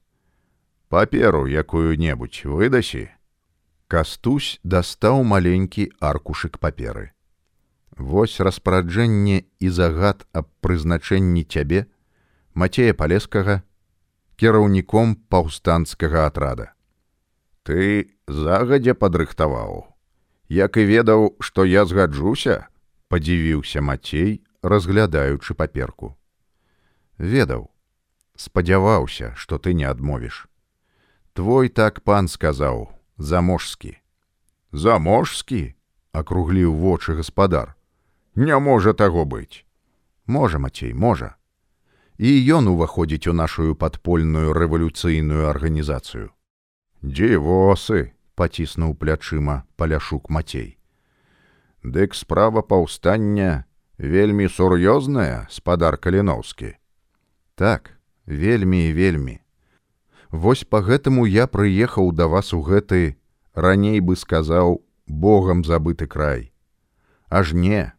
Паперу 0.89 1.47
якую-небудзь 1.47 2.43
выдасі. 2.43 3.09
Кастусь 3.87 4.59
дастаў 4.63 5.23
маленькі 5.23 5.87
аркушык 6.03 6.59
паперы. 6.59 7.15
Вось 7.95 8.43
распараджэнне 8.43 9.47
і 9.63 9.69
загад 9.69 10.27
аб 10.33 10.51
прызначэнні 10.59 11.47
цябе, 11.47 11.87
Мацея 12.55 12.93
палескага, 12.93 13.63
кіраўніком 14.35 15.15
паўстанцкага 15.31 16.27
атрада. 16.27 16.71
Ты 17.63 18.15
загадзя 18.27 18.95
падрыхтаваў 18.95 19.95
як 20.49 20.77
і 20.77 20.85
ведаў, 20.85 21.35
што 21.39 21.65
я 21.65 21.85
згаджуся, 21.85 22.67
падзівіўся 23.09 23.81
Мацей, 23.81 24.41
разглядаючы 24.65 25.53
паперку. 25.53 26.15
Ведаў, 27.17 27.69
спадзяваўся, 28.35 29.33
што 29.37 29.57
ты 29.61 29.73
не 29.77 29.85
адмовіш. 29.85 30.47
Твой 31.33 31.69
так 31.69 32.01
пан 32.01 32.27
сказаў, 32.27 32.89
заможскі. 33.17 33.95
Заможскі, 34.71 35.75
акругліў 36.11 36.73
вочы 36.73 37.15
гаспадар. 37.15 37.75
Не 38.35 38.57
можа 38.59 38.93
таго 38.93 39.23
быць. 39.25 39.63
Можа, 40.25 40.59
Мацей, 40.59 40.93
можа. 40.93 41.35
І 42.17 42.31
ён 42.57 42.67
уваходзіць 42.71 43.27
у 43.27 43.33
нашу 43.33 43.75
падпольную 43.75 44.55
рэвалюцыйную 44.55 45.47
арганізацыю. 45.51 46.31
Дзівосы, 47.03 48.15
паціснуў 48.35 48.95
плячыма 48.95 49.63
паляшук 49.75 50.29
мацей. 50.29 50.79
Дык 51.83 52.15
справа 52.15 52.63
паўстання 52.63 53.65
вельмі 53.97 54.47
сур'ёзная 54.47 55.47
спадар 55.49 55.97
каліноўскі. 55.97 56.75
Так, 57.55 57.91
вельмі 58.25 58.89
і 58.89 58.93
вельмі. 58.93 59.39
Вось 60.31 60.63
па 60.63 60.81
гэтаму 60.81 61.25
я 61.25 61.47
прыехаў 61.47 62.11
да 62.11 62.27
вас 62.27 62.53
у 62.53 62.61
гэты, 62.61 63.15
раней 63.53 63.99
бы 63.99 64.15
сказаў 64.15 64.83
Богам 65.07 65.63
забыты 65.63 66.07
край. 66.07 66.51
Аж 67.29 67.53
не, 67.53 67.93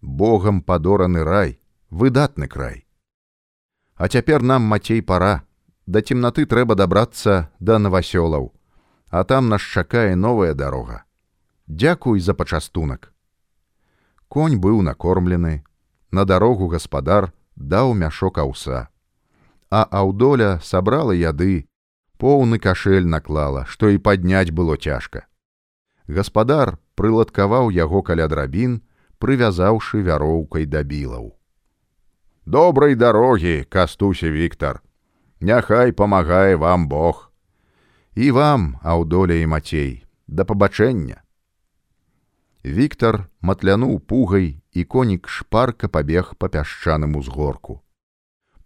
Богам 0.00 0.62
падораны 0.62 1.22
рай, 1.24 1.60
выдатны 1.90 2.48
край. 2.48 2.86
А 3.94 4.08
цяпер 4.08 4.42
нам 4.42 4.62
мацей 4.62 5.02
пара, 5.02 5.44
да 5.86 6.02
цемнаты 6.02 6.46
трэба 6.46 6.74
дабрацца 6.74 7.50
да 7.60 7.78
навасёлаў, 7.78 8.52
а 9.08 9.24
там 9.24 9.48
нас 9.48 9.62
чакае 9.62 10.16
новая 10.16 10.54
дарога. 10.54 11.04
Дзякуй 11.66 12.20
за 12.20 12.34
пачастунак. 12.34 13.12
Конь 14.28 14.58
быў 14.58 14.82
накормлены, 14.82 15.64
на 16.10 16.24
дарогу 16.24 16.68
гаспадар 16.68 17.32
даў 17.56 17.94
мяшок 17.94 18.38
аўса. 18.38 18.88
А 19.70 19.82
аўдоля 19.90 20.58
сабрала 20.62 21.12
яды, 21.12 21.68
поўны 22.18 22.58
кашель 22.58 23.06
наклала, 23.06 23.64
што 23.66 23.88
і 23.88 23.98
падняць 23.98 24.50
было 24.50 24.76
цяжка. 24.76 25.26
Гаспадар 26.06 26.78
прыладкаваў 26.94 27.70
яго 27.70 28.02
каля 28.02 28.28
драбін, 28.28 28.80
прывязаўшы 29.18 30.02
вяроўкай 30.02 30.66
да 30.66 30.82
білаў. 30.82 31.34
Добрай 32.46 32.94
дарогі, 32.94 33.64
кастусе 33.64 34.30
Віктор, 34.30 34.82
Няхай 35.40 35.92
памагае 35.92 36.56
вам 36.56 36.88
Бог 36.88 37.30
і 38.14 38.30
вам 38.30 38.80
аўдоля 38.82 39.36
і 39.36 39.46
мацей 39.52 40.06
да 40.26 40.48
пабачэння 40.48 41.20
Віктор 42.66 43.30
матлянуў 43.46 44.00
пугай 44.10 44.58
і 44.74 44.82
конік 44.84 45.28
шпарка 45.30 45.86
пабег 45.86 46.34
па 46.34 46.48
пясчаным 46.50 47.14
узгорку 47.14 47.78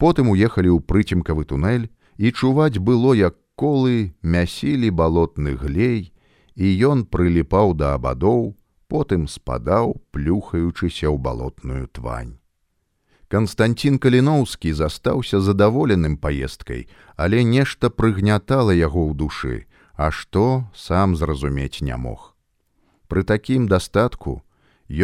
потым 0.01 0.31
уехалі 0.33 0.73
ў 0.73 0.81
прыцемкавы 0.81 1.45
тунэль 1.51 1.85
і 2.17 2.33
чуваць 2.33 2.81
было 2.81 3.13
як 3.13 3.37
колы 3.61 4.17
мясілі 4.25 4.89
балотны 5.03 5.53
глей 5.53 6.17
і 6.57 6.73
ён 6.89 7.05
прыліпаў 7.13 7.77
да 7.77 7.93
абадоў 8.01 8.57
потым 8.89 9.29
спадаў 9.29 9.93
плюхаючыся 10.17 11.13
ў 11.13 11.21
балотную 11.21 11.85
твань 11.93 12.41
Канстанцін 13.29 14.01
Каліноўскі 14.01 14.73
застаўся 14.81 15.39
задаволеным 15.45 16.17
паездкай, 16.17 16.89
але 17.15 17.45
нешта 17.45 17.93
прыгнятала 17.93 18.75
яго 18.75 19.07
ў 19.07 19.15
душы, 19.15 19.71
а 19.95 20.11
што 20.11 20.67
сам 20.75 21.15
зразумець 21.15 21.79
не 21.79 21.95
мог. 21.95 22.30
Пры 23.11 23.25
такім 23.27 23.67
дастатку 23.67 24.39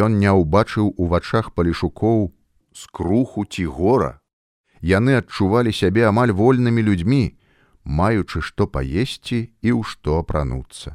ён 0.06 0.18
не 0.22 0.30
ўбачыў 0.30 0.94
у 0.94 1.06
вачах 1.10 1.50
палішукоў 1.58 2.30
скруху 2.70 3.42
ці 3.44 3.66
гора. 3.66 4.12
Яны 4.78 5.18
адчувалі 5.18 5.74
сябе 5.74 6.06
амаль 6.06 6.30
вольнымі 6.30 6.86
людзьмі, 6.86 7.34
маючы 7.82 8.44
што 8.46 8.70
паесці 8.70 9.40
і 9.42 9.70
ў 9.74 9.82
што 9.82 10.22
апрануцца. 10.22 10.94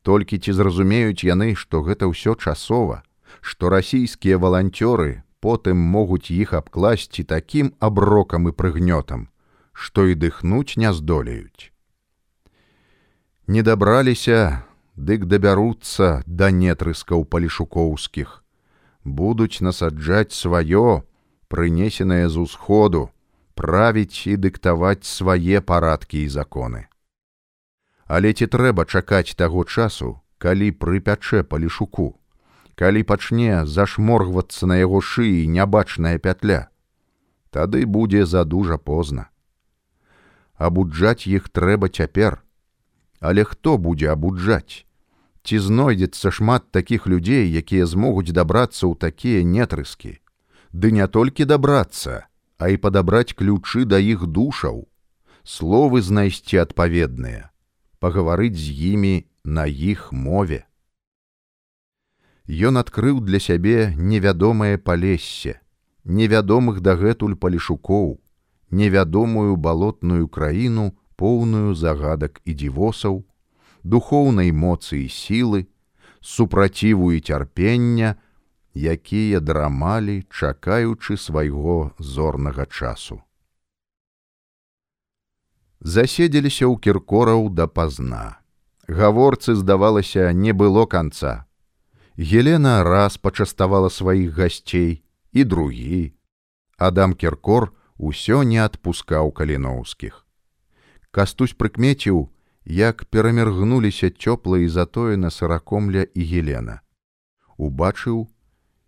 Толькі 0.00 0.40
ці 0.40 0.56
зразумеюць 0.56 1.28
яны, 1.28 1.52
што 1.60 1.84
гэта 1.84 2.08
ўсё 2.08 2.36
часова, 2.40 3.04
што 3.40 3.68
расійскія 3.68 4.40
валанцёры 4.40 5.24
потым 5.44 5.76
могуць 5.76 6.32
іх 6.32 6.56
абкласці 6.56 7.24
такім 7.28 7.72
аброкам 7.80 8.48
і 8.48 8.56
прыгнётам, 8.56 9.28
што 9.72 10.08
і 10.08 10.16
дыхнуць 10.16 10.80
не 10.80 10.92
здолеюць. 10.92 11.72
Не 13.44 13.60
дабраліся, 13.60 14.64
дык 14.96 15.26
дабяруцца 15.26 16.22
да 16.26 16.50
нетрыскаў 16.50 17.24
палішукоўскіх, 17.24 18.44
будуць 19.04 19.60
насаджаць 19.60 20.32
сваё, 20.32 21.02
прынесенае 21.48 22.28
з 22.28 22.38
усходу, 22.38 23.10
правіць 23.54 24.26
і 24.26 24.36
дыктаваць 24.36 25.04
свае 25.04 25.60
парадкі 25.60 26.22
і 26.24 26.28
законы. 26.28 26.86
Але 28.06 28.32
ці 28.32 28.46
трэба 28.46 28.84
чакаць 28.84 29.34
таго 29.34 29.64
часу, 29.64 30.20
калі 30.38 30.70
прыпячэ 30.76 31.42
палішуку, 31.42 32.14
калі 32.74 33.02
пачне 33.02 33.64
зашморгвацца 33.66 34.66
на 34.66 34.76
яго 34.78 35.00
шыі 35.00 35.46
нябачная 35.48 36.18
пятля, 36.18 36.68
тады 37.50 37.86
будзе 37.86 38.26
задужа 38.26 38.78
позна. 38.78 39.30
Абуджаць 40.54 41.26
іх 41.26 41.48
трэба 41.50 41.88
цяпер, 41.88 42.43
але 43.24 43.44
хто 43.48 43.78
будзе 43.78 44.12
абуджаць? 44.12 44.84
Ці 45.44 45.58
знойдзецца 45.64 46.28
шмат 46.28 46.68
такіх 46.76 47.06
людзей, 47.08 47.48
якія 47.48 47.88
змогуць 47.88 48.36
дабрацца 48.36 48.84
ў 48.84 48.94
такія 49.00 49.40
нетрыскі, 49.40 50.20
Ды 50.74 50.90
не 50.90 51.06
толькі 51.06 51.44
дабрацца, 51.46 52.26
а 52.58 52.68
і 52.68 52.76
падабраць 52.82 53.38
ключы 53.38 53.84
да 53.86 54.00
іх 54.02 54.26
душаў, 54.26 54.88
словы 55.46 56.02
знайсці 56.02 56.58
адпаведныя, 56.64 57.50
пагаварыць 58.02 58.58
з 58.58 58.74
імі 58.92 59.14
на 59.44 59.66
іх 59.70 60.10
мове. 60.10 60.66
Ён 62.48 62.82
адкрыў 62.82 63.22
для 63.22 63.38
сябе 63.38 63.94
невядомае 63.96 64.76
палессе, 64.76 65.60
невядомых 66.04 66.82
дагэтуль 66.82 67.38
палішукоў, 67.38 68.18
невядомую 68.74 69.56
балотную 69.56 70.26
краіну, 70.28 70.90
поўную 71.16 71.74
загадак 71.74 72.40
і 72.44 72.54
дзівосаў, 72.54 73.24
духоўнай 73.84 74.52
моцы 74.52 75.04
і 75.04 75.08
сілы, 75.08 75.66
супраціву 76.20 77.12
і 77.12 77.20
цярпення, 77.20 78.16
якія 78.74 79.40
драмалі, 79.40 80.24
чакаючы 80.30 81.16
свайго 81.16 81.92
зорнага 81.98 82.66
часу. 82.66 83.20
Заседзеліся 85.80 86.64
ў 86.64 86.80
кіркораў 86.80 87.52
дапазна. 87.52 88.40
Гаворцы, 88.88 89.54
здавалася, 89.54 90.32
не 90.32 90.52
было 90.52 90.86
канца. 90.86 91.44
Гелена 92.16 92.84
раз 92.84 93.16
пачаставала 93.16 93.90
сваіх 93.90 94.32
гасцей 94.32 95.02
і 95.32 95.44
другі. 95.44 96.12
Адам 96.78 97.12
Кіркор 97.12 97.72
усё 97.98 98.42
не 98.44 98.64
адпускаў 98.64 99.32
каліноўскіх. 99.32 100.23
Кастусь 101.14 101.54
прыкмеціў, 101.54 102.26
як 102.66 103.04
перамергнуліся 103.06 104.10
цёпла 104.10 104.58
і 104.58 104.68
затое 104.68 105.16
на 105.16 105.30
сыракомля 105.30 106.02
і 106.02 106.24
гелена. 106.26 106.80
Убачыў, 107.56 108.26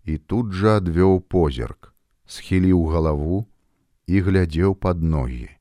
і 0.03 0.19
тут 0.19 0.51
жа 0.51 0.83
адвёў 0.83 1.21
позірк, 1.23 1.95
схіліў 2.27 2.83
галаву 2.91 3.47
і 4.11 4.21
глядзеў 4.27 4.75
пад 4.75 5.03
ногі. 5.03 5.55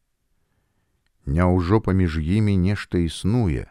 Няўжо 1.25 1.81
паміж 1.85 2.17
імі 2.17 2.57
нешта 2.57 2.97
існуе, 2.97 3.69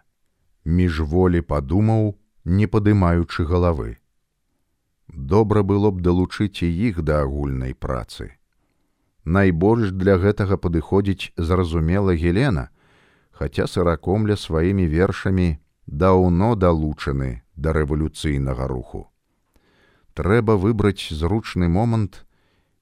міжволі 0.65 1.43
падумаў, 1.43 2.15
не 2.45 2.71
падымаючы 2.71 3.43
галавы. 3.51 3.99
Добра 5.09 5.67
было 5.67 5.91
б 5.91 5.99
далучыць 5.99 6.63
і 6.63 6.71
іх 6.71 7.03
да 7.03 7.27
агульнай 7.27 7.75
працы. 7.75 8.39
Найбольш 9.25 9.91
для 9.91 10.15
гэтага 10.19 10.63
падыходзіць 10.63 11.33
зразумела 11.37 12.15
Гелена, 12.15 12.69
хаця 13.39 13.67
сыракомля 13.71 14.37
сваімі 14.37 14.87
вершамі 14.91 15.49
даўно 15.87 16.55
далучаны 16.55 17.33
да 17.57 17.75
рэвалюцыйнага 17.77 18.69
руху 18.71 19.09
трэба 20.15 20.57
выбраць 20.57 21.11
зручны 21.11 21.69
момант 21.69 22.23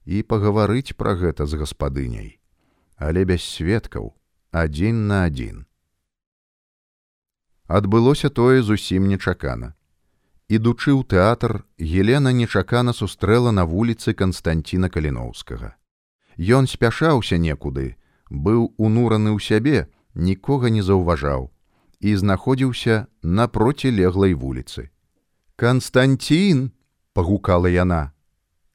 і 0.05 0.21
пагаварыць 0.23 0.95
пра 0.97 1.15
гэта 1.17 1.45
з 1.49 1.59
гаспадыняй, 1.61 2.39
але 2.95 3.25
без 3.25 3.43
сведкаў 3.43 4.13
адзін 4.51 5.07
на 5.09 5.23
адзін. 5.29 5.65
Адбылося 7.67 8.29
тое 8.29 8.61
зусім 8.61 9.07
нечакана. 9.09 9.73
Ідучы 10.51 10.93
ў 10.93 11.01
тэатр, 11.07 11.63
Гелена 11.79 12.29
нечакана 12.35 12.93
сустрэла 12.93 13.51
на 13.51 13.65
вуліцы 13.65 14.13
Канстанціна 14.13 14.89
Каліноўскага. 14.93 15.73
Ён 16.37 16.67
спяшаўся 16.67 17.39
некуды, 17.41 17.97
быў 18.29 18.75
унураны 18.77 19.33
ў 19.33 19.39
сябе, 19.41 19.89
нікога 20.15 20.69
не 20.69 20.83
заўважаў 20.83 21.49
і 21.99 22.15
знаходзіўся 22.17 23.07
напроці 23.23 23.91
леглай 23.91 24.33
вуліцы. 24.33 24.89
Канстанцін! 25.55 26.71
пагукала 27.13 27.69
яна. 27.69 28.11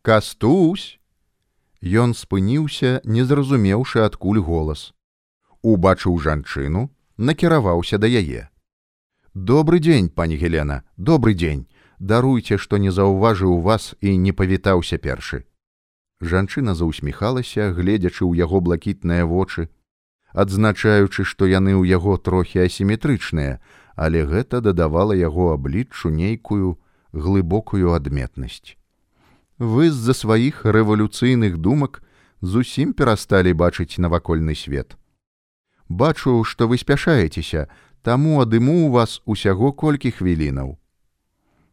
Кастусь! 0.02 0.98
Ён 1.82 2.14
спыніўся, 2.14 3.00
не 3.04 3.24
зразумеўшы 3.24 4.02
адкуль 4.02 4.40
голас. 4.42 4.94
Убачыў 5.62 6.18
жанчыну, 6.18 6.90
накіраваўся 7.18 7.98
да 7.98 8.06
яе. 8.06 8.48
Добры 9.34 9.78
дзень, 9.78 10.08
пані 10.08 10.36
Гелена, 10.36 10.82
добры 10.96 11.34
дзень, 11.34 11.68
даруйце, 11.98 12.58
што 12.58 12.78
не 12.78 12.90
заўважыў 12.90 13.60
вас 13.60 13.94
і 14.00 14.16
не 14.16 14.32
павітаўся 14.32 14.98
першы. 14.98 15.44
Жанчына 16.20 16.74
заусміхалася, 16.74 17.70
гледзячы 17.70 18.26
ў 18.26 18.42
яго 18.42 18.60
блакітныя 18.60 19.26
вочы, 19.26 19.68
адзначаючы, 20.32 21.24
што 21.24 21.46
яны 21.46 21.74
ў 21.74 21.88
яго 21.88 22.16
трохі 22.16 22.64
асіметрычныя, 22.66 23.60
але 23.96 24.24
гэта 24.24 24.60
дадавала 24.60 25.14
яго 25.14 25.52
абліччу 25.52 26.10
нейкую, 26.10 26.78
глыбокую 27.12 27.92
адметнасць. 27.92 28.76
Вы 29.58 29.90
з-за 29.90 30.14
сваіх 30.14 30.62
рэвалюцыйных 30.64 31.58
думак 31.58 32.02
зусім 32.40 32.92
перасталі 32.94 33.52
бачыць 33.52 33.98
навакольны 33.98 34.54
свет. 34.54 34.94
Бачу, 35.88 36.44
што 36.44 36.68
вы 36.68 36.78
спяшаецеся, 36.78 37.66
таму 38.02 38.40
адыму 38.40 38.86
у 38.86 38.90
вас 38.90 39.22
усяго 39.24 39.72
колькі 39.72 40.12
хвілінаў. 40.12 40.78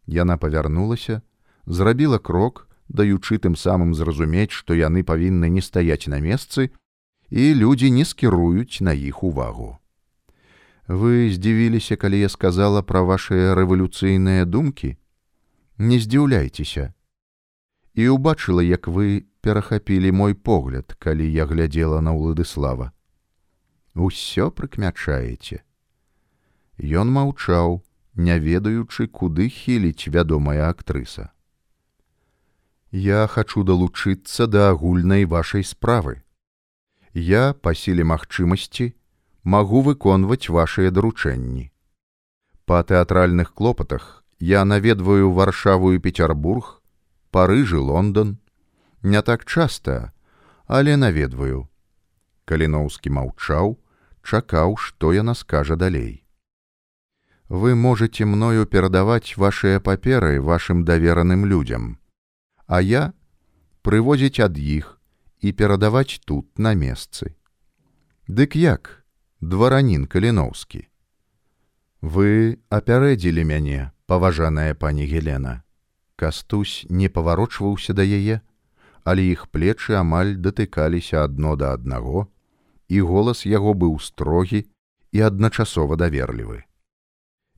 Яна 0.08 0.38
павярнулася, 0.38 1.22
зрабіла 1.66 2.18
крок, 2.18 2.68
даючы 2.88 3.38
тым 3.38 3.56
самым 3.56 3.93
зразумець, 3.93 4.51
што 4.51 4.74
яны 4.74 5.03
павінны 5.03 5.49
не 5.49 5.62
стаяць 5.62 6.08
на 6.08 6.20
месцы, 6.20 6.72
і 7.36 7.53
людзі 7.53 7.91
не 7.91 8.05
скіруюць 8.07 8.79
на 8.79 8.93
іх 8.95 9.23
увагу. 9.23 9.77
Вы 10.88 11.27
здзівіліся, 11.36 11.99
калі 11.99 12.19
я 12.19 12.29
сказала 12.29 12.79
пра 12.79 13.03
вашыя 13.03 13.51
рэвалюцыйныя 13.59 14.45
думкі, 14.47 14.95
не 15.77 15.99
здзіўляйцеся. 15.99 16.93
І 17.99 18.07
ўбачыла, 18.15 18.63
як 18.63 18.88
вы 18.88 19.27
перахапілі 19.43 20.15
мой 20.15 20.33
погляд, 20.33 20.95
калі 20.95 21.27
я 21.27 21.43
глядзела 21.43 21.99
на 21.99 22.15
ўладыслава. 22.15 22.95
Усё 23.99 24.47
прыкмячаеце. 24.55 25.59
Ён 26.79 27.11
маўчаў, 27.11 27.83
не 28.15 28.39
ведаючы, 28.39 29.11
куды 29.11 29.51
хіліць 29.51 30.07
вядомая 30.07 30.71
актрыса. 30.71 31.36
Я 32.95 33.27
хачу 33.27 33.67
далучыцца 33.67 34.47
да 34.47 34.71
агульнай 34.71 35.27
вашай 35.27 35.67
справы. 35.67 36.23
Я 37.16 37.53
па 37.53 37.72
сіле 37.74 38.03
магчымасці 38.03 38.91
магу 39.43 39.82
выконваць 39.88 40.51
вашыя 40.51 40.91
даручэнні. 40.91 41.72
Па 42.66 42.84
тэатральных 42.84 43.53
клопатах 43.55 44.26
я 44.39 44.66
наведваю 44.66 45.32
варшаву 45.32 45.93
і 45.95 46.03
петербург 46.03 46.82
парыжы 47.32 47.80
лондон. 47.80 48.38
Не 49.01 49.22
так 49.22 49.45
часта 49.45 50.11
але 50.68 50.97
наведваю. 50.97 51.70
Каліноўскі 52.45 53.09
маўчаў 53.16 53.78
чакаў 54.22 54.76
што 54.78 55.13
яна 55.13 55.34
скажа 55.34 55.76
далей. 55.76 56.26
Вы 57.47 57.76
можете 57.76 58.26
мною 58.26 58.66
перадаваць 58.66 59.38
вашыя 59.38 59.80
паперы 59.80 60.41
вашим 60.41 60.84
давераным 60.84 61.45
людзям 61.45 61.97
а 62.68 62.82
я 62.82 63.13
прывозіць 63.84 64.39
ад 64.39 64.57
іх 64.57 64.95
і 65.46 65.52
перадаваць 65.54 66.18
тут 66.26 66.58
на 66.58 66.74
месцы. 66.74 67.36
Дык 68.26 68.58
як, 68.58 69.06
дваранін 69.41 70.08
каліноўскі. 70.10 70.82
Вы 72.02 72.58
апярэдзілі 72.74 73.46
мяне, 73.46 73.91
паважаная 74.10 74.74
пані 74.74 75.06
Гелена. 75.06 75.62
Кастусь 76.16 76.86
не 76.89 77.10
паварочваўся 77.10 77.93
да 77.93 78.02
яе, 78.02 78.41
але 79.06 79.30
іх 79.30 79.46
плечы 79.54 79.93
амаль 80.02 80.34
датыкаліся 80.41 81.22
адно 81.30 81.56
да 81.56 81.74
аднаго, 81.78 82.28
і 82.89 83.02
голас 83.02 83.46
яго 83.46 83.78
быў 83.78 84.00
строгі 84.02 84.66
і 85.12 85.22
адначасова 85.30 85.98
даверлівы. 85.98 86.66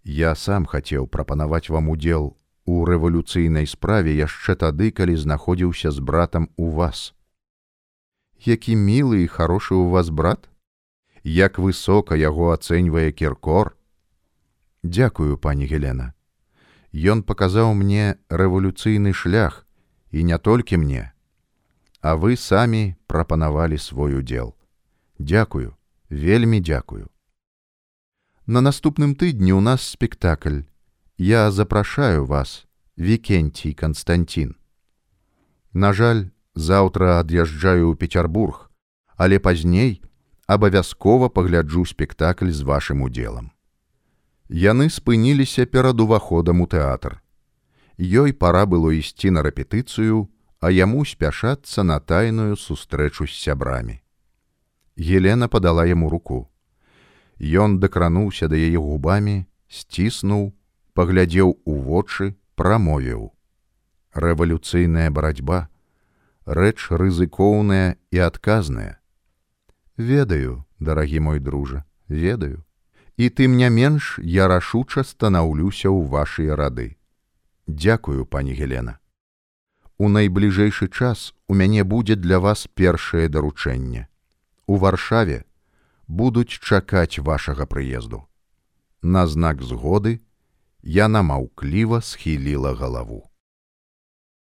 Я 0.04 0.36
сам 0.36 0.66
хацеў 0.66 1.08
прапанаваць 1.08 1.70
вам 1.72 1.88
удзел 1.96 2.36
у 2.68 2.84
рэвалюцыйнай 2.84 3.68
справе 3.68 4.12
яшчэ 4.16 4.60
тады, 4.60 4.92
калі 4.92 5.16
знаходзіўся 5.16 5.92
з 5.92 6.04
братам 6.04 6.52
у 6.58 6.72
вас. 6.72 7.14
Які 8.46 8.76
мілы 8.76 9.24
і 9.24 9.28
хорошы 9.28 9.74
ў 9.74 9.90
вас 9.90 10.10
брат? 10.10 10.50
Як 11.24 11.58
высока 11.58 12.16
яго 12.16 12.54
ацэньвае 12.54 13.12
кіркор? 13.12 13.76
Дякую, 14.84 15.38
пані 15.38 15.66
Гелена. 15.66 16.14
Ён 16.94 17.24
паказаў 17.24 17.74
мне 17.74 18.16
рэвалюцыйны 18.30 19.14
шлях 19.14 19.66
і 20.12 20.24
не 20.24 20.38
толькі 20.38 20.78
мне, 20.78 21.12
а 22.02 22.16
вы 22.16 22.38
самі 22.38 22.96
прапанавалі 23.08 23.78
свой 23.78 24.16
удзел. 24.16 24.56
Дякую, 25.20 25.76
вельмі 26.10 26.62
дзякую. 26.62 27.10
На 28.46 28.62
наступным 28.62 29.16
тыдні 29.16 29.52
ў 29.52 29.60
нас 29.60 29.84
спектакль. 29.84 30.64
Я 31.18 31.52
запрашаю 31.52 32.26
вас, 32.26 32.68
Вікенцій 32.98 33.74
Канстантин. 33.74 34.56
На 35.74 35.92
жаль, 35.94 36.32
заўтра 36.58 37.20
ад'язджаю 37.22 37.92
ў 37.92 37.96
Петербург, 37.96 38.70
але 39.16 39.40
пазней 39.40 40.02
абавязкова 40.48 41.30
пагляджу 41.30 41.86
спектакль 41.86 42.52
з 42.52 42.64
вашым 42.64 43.06
удзелам. 43.06 43.52
Яны 44.50 44.90
спыніліся 44.90 45.66
перад 45.66 46.00
уваходам 46.00 46.62
у 46.62 46.68
тэатр. 46.68 47.22
Ёй 47.98 48.34
пара 48.34 48.66
было 48.66 48.94
ісці 48.96 49.30
на 49.36 49.44
рэпетыцыю, 49.44 50.30
а 50.60 50.72
яму 50.72 51.06
спяшацца 51.06 51.84
на 51.84 52.00
тайную 52.00 52.56
сустрэчу 52.56 53.28
з 53.28 53.34
сябрамі. 53.34 54.02
Елена 54.98 55.48
падала 55.48 55.86
яму 55.86 56.10
руку. 56.10 56.50
Ён 57.38 57.78
дакрануўся 57.80 58.48
да 58.48 58.58
яе 58.58 58.82
губамі, 58.82 59.46
сціснуў, 59.70 60.54
паглядзеў 60.94 61.60
у 61.66 61.74
вочы, 61.86 62.34
прамовіў: 62.56 63.34
Рэвалюцыйная 64.14 65.12
барацьба, 65.12 65.70
рэч 66.48 66.90
рызыкоўная 66.90 68.00
і 68.10 68.18
адказная. 68.24 68.98
Ведаю, 69.98 70.64
дарагі 70.80 71.20
мой 71.20 71.40
дружа, 71.40 71.84
ведаю. 72.08 72.64
І 73.18 73.30
тым 73.30 73.60
не 73.60 73.70
менш 73.70 74.20
я 74.24 74.48
рашуча 74.48 75.04
станаўлюся 75.04 75.92
ў 75.92 76.08
вашыя 76.08 76.56
рады. 76.56 76.96
Дякую, 77.68 78.26
пані 78.26 78.56
Гелена. 78.56 79.00
У 79.98 80.08
найбліжэйшы 80.08 80.88
час 80.88 81.34
у 81.48 81.54
мяне 81.54 81.84
будзе 81.84 82.16
для 82.16 82.40
вас 82.40 82.68
першае 82.72 83.28
даручэнне 83.28 84.08
у 84.68 84.76
варшаве 84.76 85.44
будуць 86.08 86.60
чакаць 86.60 87.20
вашага 87.20 87.66
прыезду. 87.66 88.28
На 89.02 89.26
знак 89.28 89.64
згоды 89.64 90.20
яна 90.84 91.24
маўкліва 91.24 92.02
схіліла 92.02 92.74
галаву. 92.76 93.27